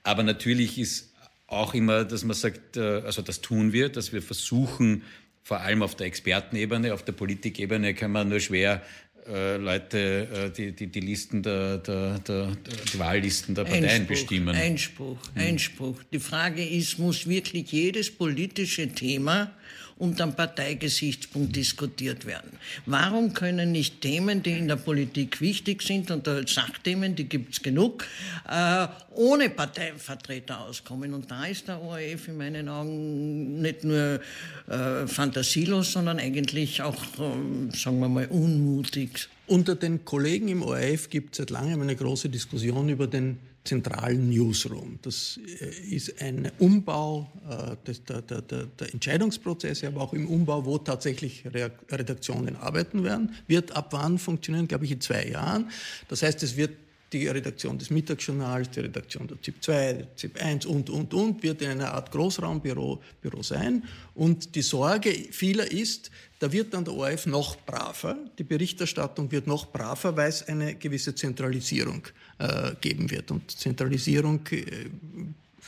Aber 0.03 0.23
natürlich 0.23 0.79
ist 0.79 1.11
auch 1.47 1.75
immer, 1.75 2.05
dass 2.05 2.25
man 2.25 2.35
sagt, 2.35 2.77
äh, 2.77 3.03
also 3.05 3.23
das 3.23 3.41
tun 3.41 3.73
wir, 3.73 3.89
dass 3.89 4.13
wir 4.13 4.23
versuchen, 4.23 5.03
vor 5.43 5.61
allem 5.61 5.83
auf 5.83 5.95
der 5.95 6.07
Expertenebene, 6.07 6.95
auf 6.95 7.05
der 7.05 7.13
Politikebene 7.13 7.95
kann 7.95 8.13
man 8.13 8.29
nur 8.29 8.41
schwer 8.41 8.83
äh, 9.27 9.57
Leute 9.57 10.29
äh, 10.33 10.51
die, 10.51 10.73
die, 10.73 10.87
die 10.87 11.01
Listen 11.01 11.43
der, 11.43 11.79
der, 11.79 12.19
der, 12.21 12.57
die 12.93 12.99
Wahllisten 12.99 13.55
der 13.55 13.65
Parteien 13.65 13.85
Einspruch, 13.85 14.09
bestimmen. 14.09 14.57
Einspruch, 14.57 15.19
hm. 15.35 15.43
Einspruch. 15.43 15.97
Die 16.13 16.19
Frage 16.19 16.67
ist, 16.67 16.99
muss 16.99 17.27
wirklich 17.27 17.73
jedes 17.73 18.11
politische 18.11 18.89
Thema 18.89 19.53
unter 20.01 20.25
dem 20.25 20.35
Parteigesichtspunkt 20.35 21.55
diskutiert 21.55 22.25
werden. 22.25 22.53
Warum 22.87 23.35
können 23.35 23.71
nicht 23.71 24.01
Themen, 24.01 24.43
die 24.43 24.53
in 24.53 24.67
der 24.67 24.77
Politik 24.77 25.41
wichtig 25.41 25.83
sind, 25.83 26.11
und 26.11 26.27
Sachthemen, 26.49 27.15
die 27.15 27.29
gibt 27.29 27.53
es 27.53 27.63
genug, 27.63 28.07
äh, 28.49 28.89
ohne 29.15 29.51
Parteivertreter 29.51 30.61
auskommen? 30.61 31.13
Und 31.13 31.31
da 31.31 31.45
ist 31.45 31.69
der 31.69 31.83
ORF 31.83 32.29
in 32.29 32.39
meinen 32.39 32.69
Augen 32.71 33.61
nicht 33.61 33.85
nur 33.85 34.21
äh, 34.69 35.07
fantasielos, 35.07 35.93
sondern 35.93 36.19
eigentlich 36.19 36.81
auch, 36.81 37.03
äh, 37.19 37.77
sagen 37.77 38.01
wir 38.01 38.09
mal, 38.09 38.27
unmutig. 38.27 39.29
Unter 39.47 39.75
den 39.75 40.05
Kollegen 40.07 40.49
im 40.49 40.63
ORF 40.63 41.11
gibt 41.11 41.35
es 41.35 41.39
seit 41.39 41.51
langem 41.51 41.83
eine 41.83 41.95
große 41.95 42.31
Diskussion 42.31 42.89
über 42.89 43.07
den 43.07 43.39
zentralen 43.65 44.31
Newsroom. 44.31 44.99
Das 45.03 45.39
äh, 45.61 45.95
ist 45.95 46.21
ein 46.21 46.51
Umbau 46.59 47.31
äh, 47.49 47.77
des, 47.87 48.05
der, 48.05 48.23
der, 48.23 48.43
der, 48.43 48.93
Entscheidungsprozesse, 48.93 49.87
aber 49.87 50.01
auch 50.01 50.13
im 50.13 50.29
Umbau, 50.29 50.65
wo 50.65 50.79
tatsächlich 50.79 51.45
Redaktionen 51.91 52.57
arbeiten 52.57 53.05
werden. 53.05 53.35
Wird 53.47 53.77
ab 53.77 53.89
wann 53.93 54.19
funktionieren, 54.19 54.67
glaube 54.67 54.87
ich, 54.87 54.93
in 54.93 55.01
zwei 55.01 55.27
Jahren. 55.27 55.71
Das 56.09 56.23
heißt, 56.23 56.43
es 56.43 56.57
wird 56.57 56.73
die 57.13 57.27
Redaktion 57.27 57.79
des 57.79 57.91
Mittagsjournals, 57.91 58.71
die 58.71 58.81
Redaktion 58.81 59.27
der 59.27 59.41
ZIP 59.43 59.63
2, 59.63 59.93
der 59.93 60.17
ZIP 60.17 60.43
1 60.43 60.67
und, 60.67 60.91
und, 60.91 61.13
und, 61.13 61.43
wird 61.43 61.63
in 61.63 61.71
einer 61.71 61.93
Art 61.93 62.11
Großraumbüro 62.11 63.03
Büro 63.21 63.43
sein. 63.43 63.85
Und 64.15 64.55
die 64.55 64.63
Sorge 64.63 65.11
vieler 65.31 65.71
ist, 65.71 66.11
da 66.39 66.51
wird 66.53 66.73
dann 66.73 66.85
der 66.85 66.95
ORF 66.95 67.27
noch 67.27 67.57
braver, 67.57 68.17
die 68.39 68.45
Berichterstattung 68.45 69.31
wird 69.31 69.47
noch 69.47 69.67
braver, 69.67 70.17
weil 70.17 70.29
es 70.29 70.47
eine 70.47 70.75
gewisse 70.75 71.15
Zentralisierung 71.15 72.07
äh, 72.39 72.73
geben 72.81 73.11
wird. 73.11 73.31
Und 73.31 73.51
Zentralisierung 73.51 74.41
äh, 74.51 74.87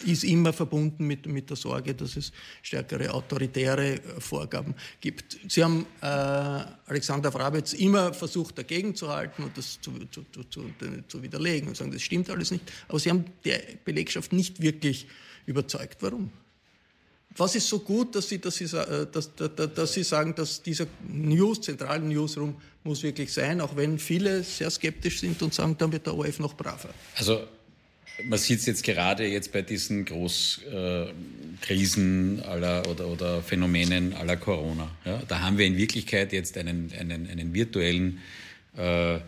ist 0.04 0.24
immer 0.24 0.52
verbunden 0.52 1.06
mit, 1.06 1.26
mit 1.26 1.50
der 1.50 1.56
Sorge, 1.56 1.94
dass 1.94 2.16
es 2.16 2.32
stärkere 2.62 3.12
autoritäre 3.12 3.94
äh, 3.94 4.00
Vorgaben 4.18 4.74
gibt. 5.00 5.38
Sie 5.48 5.62
haben 5.62 5.86
äh, 6.00 6.06
Alexander 6.06 7.30
Frabetz 7.30 7.72
immer 7.72 8.12
versucht, 8.12 8.58
dagegen 8.58 8.94
zu 8.94 9.08
halten 9.08 9.44
und 9.44 9.56
das 9.56 9.80
zu, 9.80 9.92
zu, 10.10 10.24
zu, 10.50 10.64
zu, 11.08 11.22
widerlegen 11.22 11.68
und 11.68 11.76
sagen, 11.76 11.92
das 11.92 12.02
stimmt 12.02 12.30
alles 12.30 12.50
nicht. 12.50 12.64
Aber 12.88 12.98
Sie 12.98 13.10
haben 13.10 13.24
die 13.44 13.54
Belegschaft 13.84 14.32
nicht 14.32 14.60
wirklich 14.60 15.06
überzeugt. 15.46 15.98
Warum? 16.00 16.30
Was 17.36 17.54
ist 17.54 17.68
so 17.68 17.78
gut, 17.78 18.14
dass 18.14 18.28
Sie, 18.28 18.38
dass 18.38 18.56
Sie, 18.56 18.64
äh, 18.64 19.06
dass, 19.10 19.34
dass, 19.34 19.50
dass 19.74 19.92
Sie 19.92 20.02
sagen, 20.02 20.34
dass 20.34 20.62
dieser 20.62 20.86
News, 21.08 21.62
zentralen 21.62 22.08
Newsroom 22.08 22.56
muss 22.84 23.02
wirklich 23.02 23.32
sein, 23.32 23.60
auch 23.60 23.76
wenn 23.76 23.98
viele 23.98 24.42
sehr 24.42 24.70
skeptisch 24.70 25.20
sind 25.20 25.40
und 25.42 25.54
sagen, 25.54 25.76
dann 25.78 25.92
wird 25.92 26.06
der 26.06 26.14
ORF 26.14 26.40
noch 26.40 26.54
braver? 26.54 26.90
Also 27.16 27.46
man 28.24 28.38
sieht 28.38 28.60
es 28.60 28.66
jetzt 28.66 28.84
gerade 28.84 29.26
jetzt 29.26 29.52
bei 29.52 29.62
diesen 29.62 30.04
Großkrisen 30.04 32.42
aller 32.42 32.88
oder, 32.88 33.08
oder 33.08 33.42
Phänomenen 33.42 34.14
aller 34.14 34.36
Corona. 34.36 34.90
Ja? 35.04 35.22
Da 35.28 35.40
haben 35.40 35.58
wir 35.58 35.66
in 35.66 35.76
Wirklichkeit 35.76 36.32
jetzt 36.32 36.56
einen, 36.58 36.92
einen, 36.98 37.28
einen 37.28 37.54
virtuellen 37.54 38.20
äh, 38.76 39.16
äh, 39.16 39.20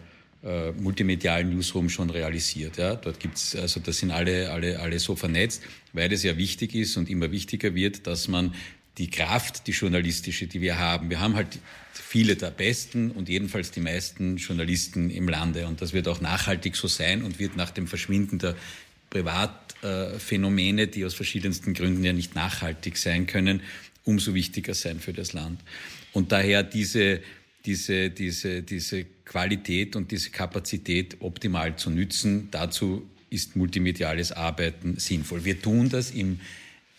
multimedialen 0.78 1.50
Newsroom 1.50 1.88
schon 1.88 2.10
realisiert. 2.10 2.76
Ja? 2.76 2.96
Dort 2.96 3.20
gibt's, 3.20 3.56
also 3.56 3.80
das 3.80 3.98
sind 3.98 4.10
alle, 4.10 4.50
alle, 4.50 4.78
alle 4.78 4.98
so 4.98 5.16
vernetzt, 5.16 5.62
weil 5.92 6.12
es 6.12 6.22
ja 6.22 6.36
wichtig 6.36 6.74
ist 6.74 6.96
und 6.96 7.08
immer 7.08 7.30
wichtiger 7.30 7.74
wird, 7.74 8.06
dass 8.06 8.28
man 8.28 8.54
die 8.98 9.10
Kraft, 9.10 9.66
die 9.66 9.72
journalistische, 9.72 10.46
die 10.46 10.60
wir 10.60 10.78
haben. 10.78 11.10
Wir 11.10 11.20
haben 11.20 11.34
halt 11.34 11.58
viele 11.92 12.36
der 12.36 12.50
besten 12.50 13.10
und 13.10 13.28
jedenfalls 13.28 13.70
die 13.70 13.80
meisten 13.80 14.36
Journalisten 14.36 15.10
im 15.10 15.28
Lande. 15.28 15.66
Und 15.66 15.82
das 15.82 15.92
wird 15.92 16.06
auch 16.06 16.20
nachhaltig 16.20 16.76
so 16.76 16.86
sein 16.86 17.22
und 17.22 17.38
wird 17.38 17.56
nach 17.56 17.70
dem 17.70 17.88
Verschwinden 17.88 18.38
der 18.38 18.54
Privatphänomene, 19.14 20.88
die 20.88 21.04
aus 21.04 21.14
verschiedensten 21.14 21.72
Gründen 21.72 22.02
ja 22.02 22.12
nicht 22.12 22.34
nachhaltig 22.34 22.98
sein 22.98 23.26
können, 23.26 23.60
umso 24.02 24.34
wichtiger 24.34 24.74
sein 24.74 24.98
für 24.98 25.12
das 25.12 25.32
Land. 25.32 25.60
Und 26.12 26.32
daher 26.32 26.64
diese, 26.64 27.20
diese, 27.64 28.10
diese, 28.10 28.62
diese 28.62 29.04
Qualität 29.24 29.94
und 29.94 30.10
diese 30.10 30.30
Kapazität 30.30 31.18
optimal 31.20 31.76
zu 31.76 31.90
nützen, 31.90 32.48
dazu 32.50 33.08
ist 33.30 33.54
multimediales 33.56 34.32
Arbeiten 34.32 34.96
sinnvoll. 34.98 35.44
Wir 35.44 35.62
tun 35.62 35.88
das 35.88 36.10
im 36.10 36.40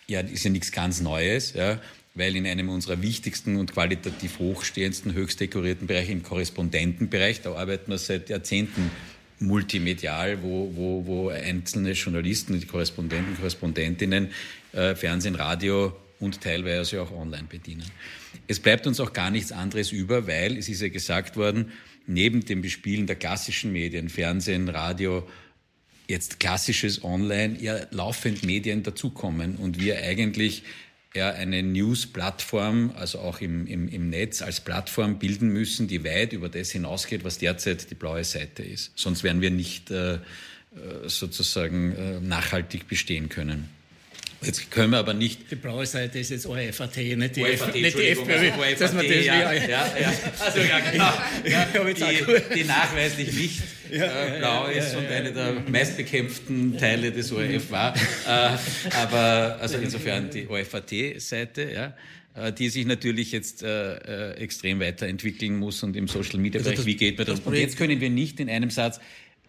ja, 0.08 0.20
ist 0.20 0.44
ja 0.44 0.50
nichts 0.50 0.72
ganz 0.72 1.00
Neues, 1.00 1.52
ja, 1.54 1.80
weil 2.14 2.36
in 2.36 2.46
einem 2.46 2.68
unserer 2.68 3.02
wichtigsten 3.02 3.56
und 3.56 3.72
qualitativ 3.72 4.38
hochstehendsten, 4.38 5.12
höchst 5.14 5.40
dekorierten 5.40 5.86
Bereiche, 5.86 6.12
im 6.12 6.22
Korrespondentenbereich, 6.22 7.42
da 7.42 7.54
arbeiten 7.54 7.90
wir 7.90 7.98
seit 7.98 8.30
Jahrzehnten 8.30 8.90
multimedial, 9.38 10.42
wo, 10.42 10.70
wo, 10.74 11.06
wo 11.06 11.28
einzelne 11.28 11.92
Journalisten, 11.92 12.66
Korrespondenten, 12.66 13.36
Korrespondentinnen 13.36 14.30
äh, 14.72 14.94
Fernsehen, 14.94 15.34
Radio 15.34 15.94
und 16.20 16.40
teilweise 16.40 17.02
auch 17.02 17.12
online 17.12 17.46
bedienen. 17.48 17.84
Es 18.48 18.60
bleibt 18.60 18.86
uns 18.86 19.00
auch 19.00 19.12
gar 19.12 19.30
nichts 19.30 19.52
anderes 19.52 19.92
über, 19.92 20.26
weil 20.26 20.56
es 20.56 20.68
ist 20.68 20.80
ja 20.80 20.88
gesagt 20.88 21.36
worden, 21.36 21.72
neben 22.06 22.44
dem 22.44 22.62
Bespielen 22.62 23.06
der 23.06 23.16
klassischen 23.16 23.72
Medien, 23.72 24.08
Fernsehen, 24.08 24.68
Radio, 24.68 25.26
jetzt 26.08 26.38
klassisches 26.40 27.02
Online 27.02 27.56
ja 27.60 27.80
laufend 27.90 28.44
Medien 28.44 28.82
dazukommen 28.82 29.56
und 29.56 29.80
wir 29.80 29.98
eigentlich 30.02 30.62
ja 31.16 31.30
eine 31.30 31.62
News-Plattform, 31.62 32.92
also 32.96 33.18
auch 33.18 33.40
im, 33.40 33.66
im, 33.66 33.88
im 33.88 34.10
Netz 34.10 34.42
als 34.42 34.60
Plattform 34.60 35.18
bilden 35.18 35.48
müssen, 35.48 35.88
die 35.88 36.04
weit 36.04 36.32
über 36.32 36.48
das 36.48 36.70
hinausgeht, 36.70 37.24
was 37.24 37.38
derzeit 37.38 37.90
die 37.90 37.94
blaue 37.94 38.24
Seite 38.24 38.62
ist. 38.62 38.92
Sonst 38.94 39.24
werden 39.24 39.40
wir 39.42 39.50
nicht 39.50 39.90
äh, 39.90 40.14
äh 40.14 40.18
sozusagen 41.06 41.92
äh, 41.92 42.20
nachhaltig 42.20 42.86
bestehen 42.86 43.28
können. 43.28 43.75
Jetzt 44.42 44.70
können 44.70 44.90
wir 44.90 44.98
aber 44.98 45.14
nicht. 45.14 45.50
Die 45.50 45.56
blaue 45.56 45.86
Seite 45.86 46.18
ist 46.18 46.30
jetzt 46.30 46.46
ORFAT, 46.46 46.96
nicht 46.96 47.36
die, 47.36 47.42
ORFAT, 47.42 47.74
nicht 47.74 47.98
die 47.98 48.08
FPÖ. 48.08 48.50
ORFAT, 48.50 48.80
dass 48.80 48.92
man 48.92 49.06
das 49.06 49.24
ja, 49.24 49.52
ja, 49.52 49.66
ja, 49.66 50.12
Also 50.38 50.60
ja, 50.60 50.80
genau. 50.90 51.12
Ja, 51.44 51.66
die, 51.74 52.54
die 52.54 52.64
nachweislich 52.64 53.32
nicht 53.32 53.62
äh, 53.90 54.38
blau 54.38 54.66
ist 54.66 54.94
und 54.94 55.06
eine 55.06 55.32
der 55.32 55.54
meistbekämpften 55.68 56.76
Teile 56.78 57.12
des 57.12 57.32
ORF 57.32 57.70
war. 57.70 57.94
Äh, 57.94 58.56
aber 58.96 59.58
also 59.60 59.78
insofern 59.78 60.30
die 60.30 60.46
ORFAT-Seite, 60.46 61.72
ja 61.72 61.94
äh, 62.36 62.52
die 62.52 62.68
sich 62.68 62.84
natürlich 62.84 63.32
jetzt 63.32 63.62
äh, 63.62 64.32
äh, 64.32 64.32
extrem 64.34 64.80
weiterentwickeln 64.80 65.56
muss 65.58 65.82
und 65.82 65.96
im 65.96 66.06
Social 66.06 66.38
Media 66.38 66.60
Bereich, 66.60 66.76
also 66.76 66.86
wie 66.86 66.96
geht 66.96 67.16
man 67.16 67.26
das? 67.26 67.40
Und 67.40 67.54
jetzt 67.54 67.78
können 67.78 68.00
wir 68.00 68.10
nicht 68.10 68.38
in 68.40 68.50
einem 68.50 68.68
Satz 68.68 69.00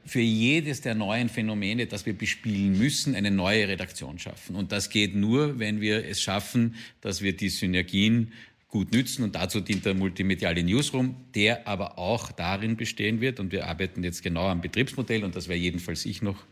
für 0.08 0.22
jedes 0.22 0.82
der 0.82 0.96
neuen 0.96 1.30
Phänomene, 1.30 1.86
das 1.86 2.06
wir 2.06 2.14
bespielen 2.14 2.78
müssen, 2.78 3.14
eine 3.14 3.30
neue 3.30 3.68
Redaktion 3.68 4.18
schaffen. 4.20 4.56
Und 4.56 4.72
das 4.72 4.90
geht 4.90 5.16
nur, 5.16 5.60
wenn 5.60 5.82
wir 5.82 6.06
es 6.06 6.22
schaffen, 6.22 6.76
dass 7.02 7.22
wir 7.22 7.36
die 7.36 7.50
Synergien 7.50 8.32
gut 8.70 8.92
nützen. 8.94 9.24
Und 9.24 9.36
dazu 9.36 9.60
dient 9.60 9.86
der 9.86 9.94
multimediale 9.94 10.64
Newsroom, 10.64 11.16
der 11.36 11.68
aber 11.68 11.98
auch 11.98 12.32
darin 12.32 12.78
bestehen 12.78 13.22
wird. 13.22 13.40
Und 13.40 13.52
wir 13.52 13.68
arbeiten 13.68 14.04
jetzt 14.04 14.24
genau 14.24 14.48
am 14.48 14.62
Betriebsmodell. 14.62 15.24
Und 15.24 15.36
das 15.36 15.50
wäre 15.50 15.60
jedenfalls 15.60 16.06
ich 16.06 16.22
noch 16.22 16.44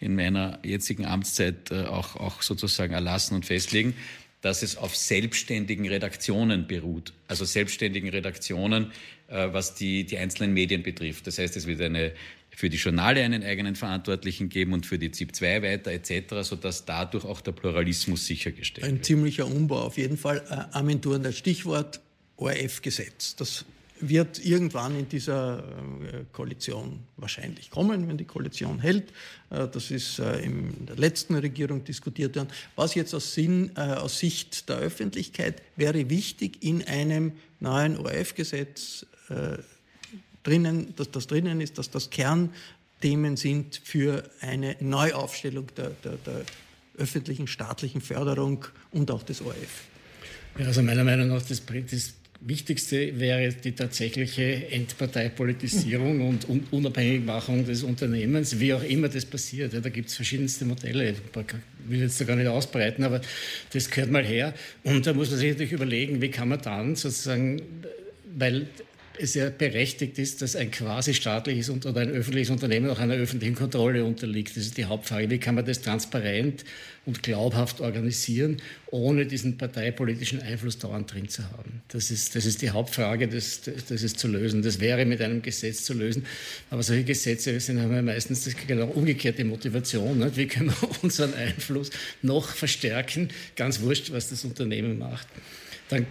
in 0.00 0.14
meiner 0.14 0.58
jetzigen 0.62 1.06
Amtszeit 1.06 1.70
äh, 1.70 1.84
auch, 1.84 2.16
auch 2.16 2.42
sozusagen 2.42 2.92
erlassen 2.92 3.34
und 3.34 3.46
festlegen, 3.46 3.94
dass 4.40 4.62
es 4.62 4.76
auf 4.76 4.94
selbstständigen 4.94 5.88
Redaktionen 5.88 6.68
beruht. 6.68 7.12
Also 7.26 7.44
selbstständigen 7.44 8.08
Redaktionen, 8.08 8.92
äh, 9.28 9.48
was 9.52 9.74
die, 9.74 10.04
die 10.04 10.18
einzelnen 10.18 10.54
Medien 10.54 10.82
betrifft. 10.82 11.26
Das 11.26 11.38
heißt, 11.38 11.56
es 11.56 11.66
wird 11.66 11.80
eine 11.80 12.12
für 12.58 12.68
die 12.68 12.76
Journale 12.76 13.22
einen 13.22 13.44
eigenen 13.44 13.76
Verantwortlichen 13.76 14.48
geben 14.48 14.72
und 14.72 14.84
für 14.84 14.98
die 14.98 15.12
ZIP 15.12 15.32
2 15.32 15.62
weiter 15.62 15.92
etc., 15.92 16.42
sodass 16.42 16.84
dadurch 16.84 17.24
auch 17.24 17.40
der 17.40 17.52
Pluralismus 17.52 18.26
sichergestellt 18.26 18.84
Ein 18.84 18.94
wird. 18.94 19.00
Ein 19.00 19.04
ziemlicher 19.04 19.46
Umbau 19.46 19.82
auf 19.82 19.96
jeden 19.96 20.18
Fall. 20.18 20.42
Äh, 20.72 21.18
das 21.20 21.38
Stichwort 21.38 22.00
ORF-Gesetz. 22.36 23.36
Das 23.36 23.64
wird 24.00 24.44
irgendwann 24.44 24.98
in 24.98 25.08
dieser 25.08 25.58
äh, 25.58 26.24
Koalition 26.32 26.98
wahrscheinlich 27.16 27.70
kommen, 27.70 28.08
wenn 28.08 28.18
die 28.18 28.24
Koalition 28.24 28.80
hält. 28.80 29.12
Äh, 29.50 29.68
das 29.68 29.92
ist 29.92 30.18
äh, 30.18 30.40
in 30.40 30.84
der 30.84 30.96
letzten 30.96 31.36
Regierung 31.36 31.84
diskutiert 31.84 32.34
worden. 32.34 32.48
Was 32.74 32.96
jetzt 32.96 33.14
aus, 33.14 33.34
Sinn, 33.34 33.76
aus 33.76 34.18
Sicht 34.18 34.68
der 34.68 34.78
Öffentlichkeit 34.78 35.62
wäre 35.76 36.10
wichtig 36.10 36.64
in 36.64 36.82
einem 36.82 37.34
neuen 37.60 37.96
ORF-Gesetz 37.96 39.06
drinnen, 40.48 40.94
dass 40.96 41.10
das 41.10 41.26
drinnen 41.26 41.60
ist, 41.60 41.78
dass 41.78 41.90
das 41.90 42.10
Kernthemen 42.10 43.36
sind 43.36 43.80
für 43.84 44.24
eine 44.40 44.76
Neuaufstellung 44.80 45.66
der, 45.76 45.90
der, 46.04 46.16
der 46.26 46.44
öffentlichen 46.96 47.46
staatlichen 47.46 48.00
Förderung 48.00 48.64
und 48.90 49.10
auch 49.10 49.22
des 49.22 49.40
ORF. 49.40 49.84
Ja, 50.58 50.66
also 50.66 50.82
meiner 50.82 51.04
Meinung 51.04 51.28
nach 51.28 51.42
das, 51.42 51.62
das 51.90 52.14
Wichtigste 52.40 53.18
wäre 53.18 53.52
die 53.52 53.72
tatsächliche 53.72 54.68
Endparteipolitisierung 54.70 56.28
und 56.28 56.46
Unabhängigmachung 56.70 57.66
des 57.66 57.82
Unternehmens, 57.82 58.60
wie 58.60 58.72
auch 58.74 58.82
immer 58.82 59.08
das 59.08 59.24
passiert. 59.24 59.72
Ja, 59.72 59.80
da 59.80 59.88
gibt 59.88 60.08
es 60.08 60.14
verschiedenste 60.14 60.64
Modelle. 60.64 61.10
Ich 61.10 61.18
will 61.88 62.00
jetzt 62.00 62.20
da 62.20 62.24
gar 62.24 62.36
nicht 62.36 62.46
ausbreiten, 62.46 63.02
aber 63.02 63.20
das 63.72 63.90
gehört 63.90 64.12
mal 64.12 64.24
her. 64.24 64.54
Und 64.84 65.06
da 65.06 65.14
muss 65.14 65.30
man 65.30 65.40
sich 65.40 65.50
natürlich 65.50 65.72
überlegen, 65.72 66.22
wie 66.22 66.30
kann 66.30 66.48
man 66.48 66.60
dann 66.62 66.94
sozusagen, 66.94 67.60
weil 68.36 68.68
es 69.20 69.34
ja 69.34 69.50
berechtigt 69.50 70.18
ist, 70.18 70.42
dass 70.42 70.56
ein 70.56 70.70
quasi 70.70 71.12
staatliches 71.12 71.70
oder 71.70 72.00
ein 72.00 72.10
öffentliches 72.10 72.50
Unternehmen 72.50 72.88
auch 72.88 72.98
einer 72.98 73.14
öffentlichen 73.14 73.54
Kontrolle 73.54 74.04
unterliegt. 74.04 74.56
Das 74.56 74.64
ist 74.64 74.76
die 74.76 74.84
Hauptfrage. 74.84 75.28
Wie 75.30 75.38
kann 75.38 75.54
man 75.54 75.64
das 75.64 75.80
transparent 75.80 76.64
und 77.04 77.22
glaubhaft 77.22 77.80
organisieren, 77.80 78.58
ohne 78.90 79.26
diesen 79.26 79.58
parteipolitischen 79.58 80.40
Einfluss 80.40 80.78
dauernd 80.78 81.12
drin 81.12 81.28
zu 81.28 81.42
haben? 81.44 81.82
Das 81.88 82.10
ist, 82.10 82.36
das 82.36 82.46
ist 82.46 82.62
die 82.62 82.70
Hauptfrage, 82.70 83.28
das, 83.28 83.62
das 83.88 84.02
ist 84.02 84.18
zu 84.18 84.28
lösen. 84.28 84.62
Das 84.62 84.80
wäre 84.80 85.04
mit 85.04 85.20
einem 85.20 85.42
Gesetz 85.42 85.84
zu 85.84 85.94
lösen. 85.94 86.24
Aber 86.70 86.82
solche 86.82 87.04
Gesetze 87.04 87.58
sind, 87.60 87.80
haben 87.80 87.94
ja 87.94 88.02
meistens 88.02 88.44
das 88.44 88.54
genau 88.66 88.86
umgekehrte 88.86 89.44
Motivation. 89.44 90.18
Nicht? 90.18 90.36
Wie 90.36 90.46
können 90.46 90.70
wir 90.70 90.88
unseren 91.02 91.34
Einfluss 91.34 91.90
noch 92.22 92.48
verstärken? 92.48 93.28
Ganz 93.56 93.80
wurscht, 93.80 94.12
was 94.12 94.30
das 94.30 94.44
Unternehmen 94.44 94.98
macht. 94.98 95.26
Dann 95.88 96.06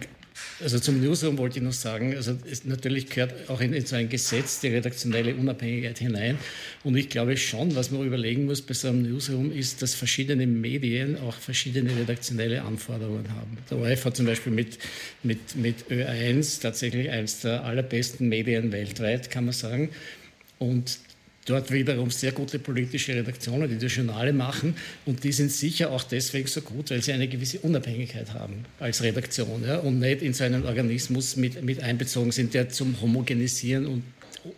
also 0.62 0.80
zum 0.80 1.02
Newsroom 1.02 1.38
wollte 1.38 1.60
ich 1.60 1.64
noch 1.64 1.74
sagen, 1.74 2.16
also 2.16 2.38
es 2.50 2.66
natürlich 2.66 3.10
gehört 3.10 3.50
auch 3.50 3.62
in, 3.62 3.74
in, 3.74 3.86
so 3.86 3.96
ein 3.96 4.10
Gesetz 4.10 4.60
die 4.60 4.68
redaktionelle 4.68 5.36
Unabhängigkeit 5.36 6.00
hinein. 6.00 6.38
Und 6.84 6.96
ich 6.96 7.10
glaube 7.10 7.38
schon, 7.38 7.76
was 7.76 7.92
man 7.92 8.06
überlegen 8.06 8.46
muss 8.46 8.62
bei 8.62 8.74
so 8.74 8.88
einem 8.88 9.04
Newsroom, 9.04 9.52
ist, 9.52 9.82
dass 9.82 9.94
verschiedene 9.94 10.48
Medien 10.48 11.18
auch 11.20 11.36
verschiedene 11.36 11.96
redaktionelle 11.96 12.64
Anforderungen 12.64 13.30
haben. 13.30 13.58
Der 13.70 13.78
ORF 13.78 14.06
hat 14.06 14.18
zum 14.18 14.26
Beispiel 14.26 14.52
mit, 14.52 14.80
mit, 15.24 15.56
mit 15.56 15.90
Ö1 15.90 16.62
tatsächlich 16.62 17.10
eines 17.10 17.42
der 17.42 17.64
allerbesten 17.64 18.28
Medien 18.28 18.72
weltweit, 18.72 19.30
kann 19.30 19.46
man 19.46 19.54
sagen. 19.54 19.90
Und 20.60 21.00
dort 21.48 21.72
wiederum 21.72 22.12
sehr 22.12 22.34
gute 22.34 22.60
politische 22.60 23.16
Redaktionen, 23.16 23.70
die 23.70 23.78
die 23.78 23.88
Journale 23.88 24.34
machen. 24.34 24.76
Und 25.06 25.24
die 25.24 25.32
sind 25.32 25.52
sicher 25.52 25.92
auch 25.92 26.04
deswegen 26.04 26.48
so 26.48 26.62
gut, 26.62 26.92
weil 26.92 27.02
sie 27.02 27.14
eine 27.14 27.28
gewisse 27.28 27.60
Unabhängigkeit 27.60 28.34
haben 28.34 28.66
als 28.80 29.02
Redaktion 29.02 29.64
ja, 29.66 29.78
und 29.78 30.00
nicht 30.00 30.22
in 30.22 30.34
so 30.34 30.44
einen 30.44 30.66
Organismus 30.66 31.36
mit, 31.36 31.64
mit 31.64 31.82
einbezogen 31.82 32.32
sind, 32.32 32.54
der 32.54 32.70
zum 32.70 33.02
Homogenisieren 33.02 33.88
und 33.88 34.04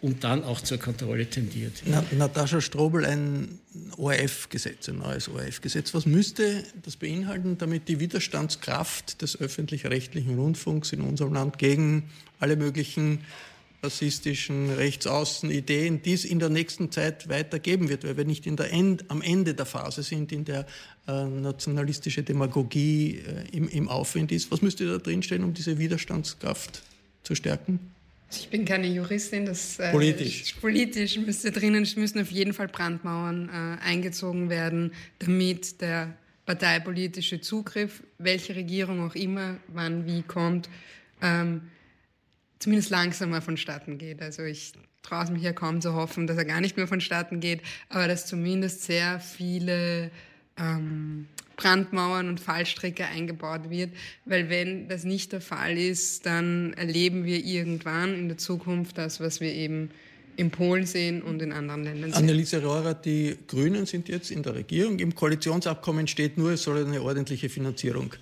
und 0.02 0.23
dann 0.23 0.43
auch 0.43 0.62
zur 0.62 0.78
Kontrolle 0.78 1.25
tendiert. 1.25 1.82
Na, 1.86 2.04
Natascha 2.12 2.62
Strobel, 2.62 3.06
ein 3.06 3.60
ORF-Gesetz, 3.97 4.89
ein 4.89 4.99
neues 4.99 5.30
ORF-Gesetz. 5.30 5.93
Was 5.93 6.06
müsste 6.06 6.63
das 6.84 6.95
beinhalten, 6.95 7.58
damit 7.58 7.88
die 7.88 7.99
Widerstandskraft 7.99 9.21
des 9.21 9.39
öffentlich-rechtlichen 9.39 10.38
Rundfunks 10.38 10.93
in 10.93 11.02
unserem 11.02 11.34
Land 11.34 11.58
gegen 11.58 12.10
alle 12.39 12.56
möglichen 12.56 13.21
rassistischen, 13.82 14.72
rechtsaußen 14.72 15.50
Ideen, 15.50 16.02
die 16.02 16.13
es 16.13 16.26
in 16.26 16.39
der 16.39 16.50
nächsten 16.50 16.92
Zeit 16.92 17.30
weitergeben 17.30 17.89
wird, 17.89 18.04
weil 18.04 18.18
wir 18.18 18.26
nicht 18.26 18.46
in 18.46 18.56
der 18.56 18.72
End, 18.72 19.06
am 19.10 19.22
Ende 19.22 19.54
der 19.54 19.65
Phase 19.65 20.04
sind, 20.04 20.32
in 20.32 20.46
der 20.46 20.65
äh, 21.08 21.26
nationalistische 21.26 22.24
Demagogie 22.24 23.20
äh, 23.26 23.56
im, 23.56 23.70
im 23.70 23.88
Aufwind 23.88 24.32
ist. 24.32 24.52
Was 24.52 24.62
müsste 24.62 24.86
da 24.86 24.98
drinstehen, 24.98 25.44
um 25.44 25.54
diese 25.54 25.78
Widerstandskraft 25.78 26.84
zu 27.24 27.36
stärken? 27.36 27.80
Ich 28.32 28.50
bin 28.50 28.63
keine 28.65 28.88
Juristin, 28.88 29.46
das 29.46 29.80
äh, 29.80 29.92
politisch. 29.92 30.54
politisch 30.62 31.18
müsste 31.18 31.52
drinnen, 31.52 31.88
müssen 31.96 32.22
auf 32.22 32.30
jeden 32.30 32.54
Fall 32.54 32.68
Brandmauern 32.68 33.50
äh, 33.50 33.84
eingezogen 33.84 34.50
werden, 34.50 34.92
damit 35.18 35.82
der 35.82 36.13
parteipolitische 36.46 37.42
Zugriff, 37.42 38.04
welche 38.18 38.56
Regierung 38.56 39.08
auch 39.08 39.15
immer, 39.15 39.58
wann, 39.68 40.06
wie 40.06 40.22
kommt, 40.22 40.70
ähm, 41.22 41.62
zumindest 42.60 42.89
langsamer 42.89 43.41
vonstatten 43.41 43.98
geht. 43.98 44.22
Also 44.22 44.43
ich 44.43 44.74
traue 45.02 45.24
es 45.24 45.30
mich 45.30 45.43
ja 45.43 45.54
kaum 45.54 45.82
zu 45.82 45.93
hoffen, 45.93 46.28
dass 46.28 46.38
er 46.38 46.45
gar 46.45 46.62
nicht 46.62 46.78
mehr 46.78 46.88
vonstatten 46.88 47.39
geht, 47.39 47.62
aber 47.89 48.08
dass 48.08 48.26
zumindest 48.26 48.84
sehr 48.84 49.19
viele 49.19 50.12
ähm, 50.58 51.28
Brandmauern 51.56 52.30
und 52.30 52.39
Fallstricke 52.39 53.06
eingebaut 53.06 53.69
wird, 53.69 53.91
weil 54.26 54.50
wenn 54.50 54.88
das 54.88 55.04
nicht 55.04 55.34
der 55.34 55.41
Fall 55.41 55.78
ist, 55.78 56.26
dann 56.26 56.74
erleben 56.74 57.26
wir 57.26 57.43
irgendwann 57.43 58.13
in 58.13 58.30
der 58.30 58.38
Zukunft 58.38 58.98
das, 58.98 59.19
was 59.19 59.41
wir 59.41 59.54
eben 59.54 59.89
in 60.38 60.52
Polen 60.52 60.86
sehen 60.86 61.22
und 61.22 61.41
in 61.41 61.52
anderen 61.52 61.84
Ländern 61.84 62.13
sehen. 62.13 62.24
Anneliese 62.24 62.63
Rohrer, 62.63 62.93
die 62.93 63.36
Grünen 63.45 63.86
sind 63.86 64.08
jetzt 64.08 64.32
in 64.32 64.41
der 64.41 64.56
Regierung. 64.56 65.00
Im 65.00 65.13
Koalitionsabkommen 65.13 66.08
steht 66.08 66.38
nur, 66.38 66.52
es 66.52 66.63
soll 66.63 66.86
eine 66.86 67.02
ordentliche 67.02 67.50
Finanzierung 67.50 68.13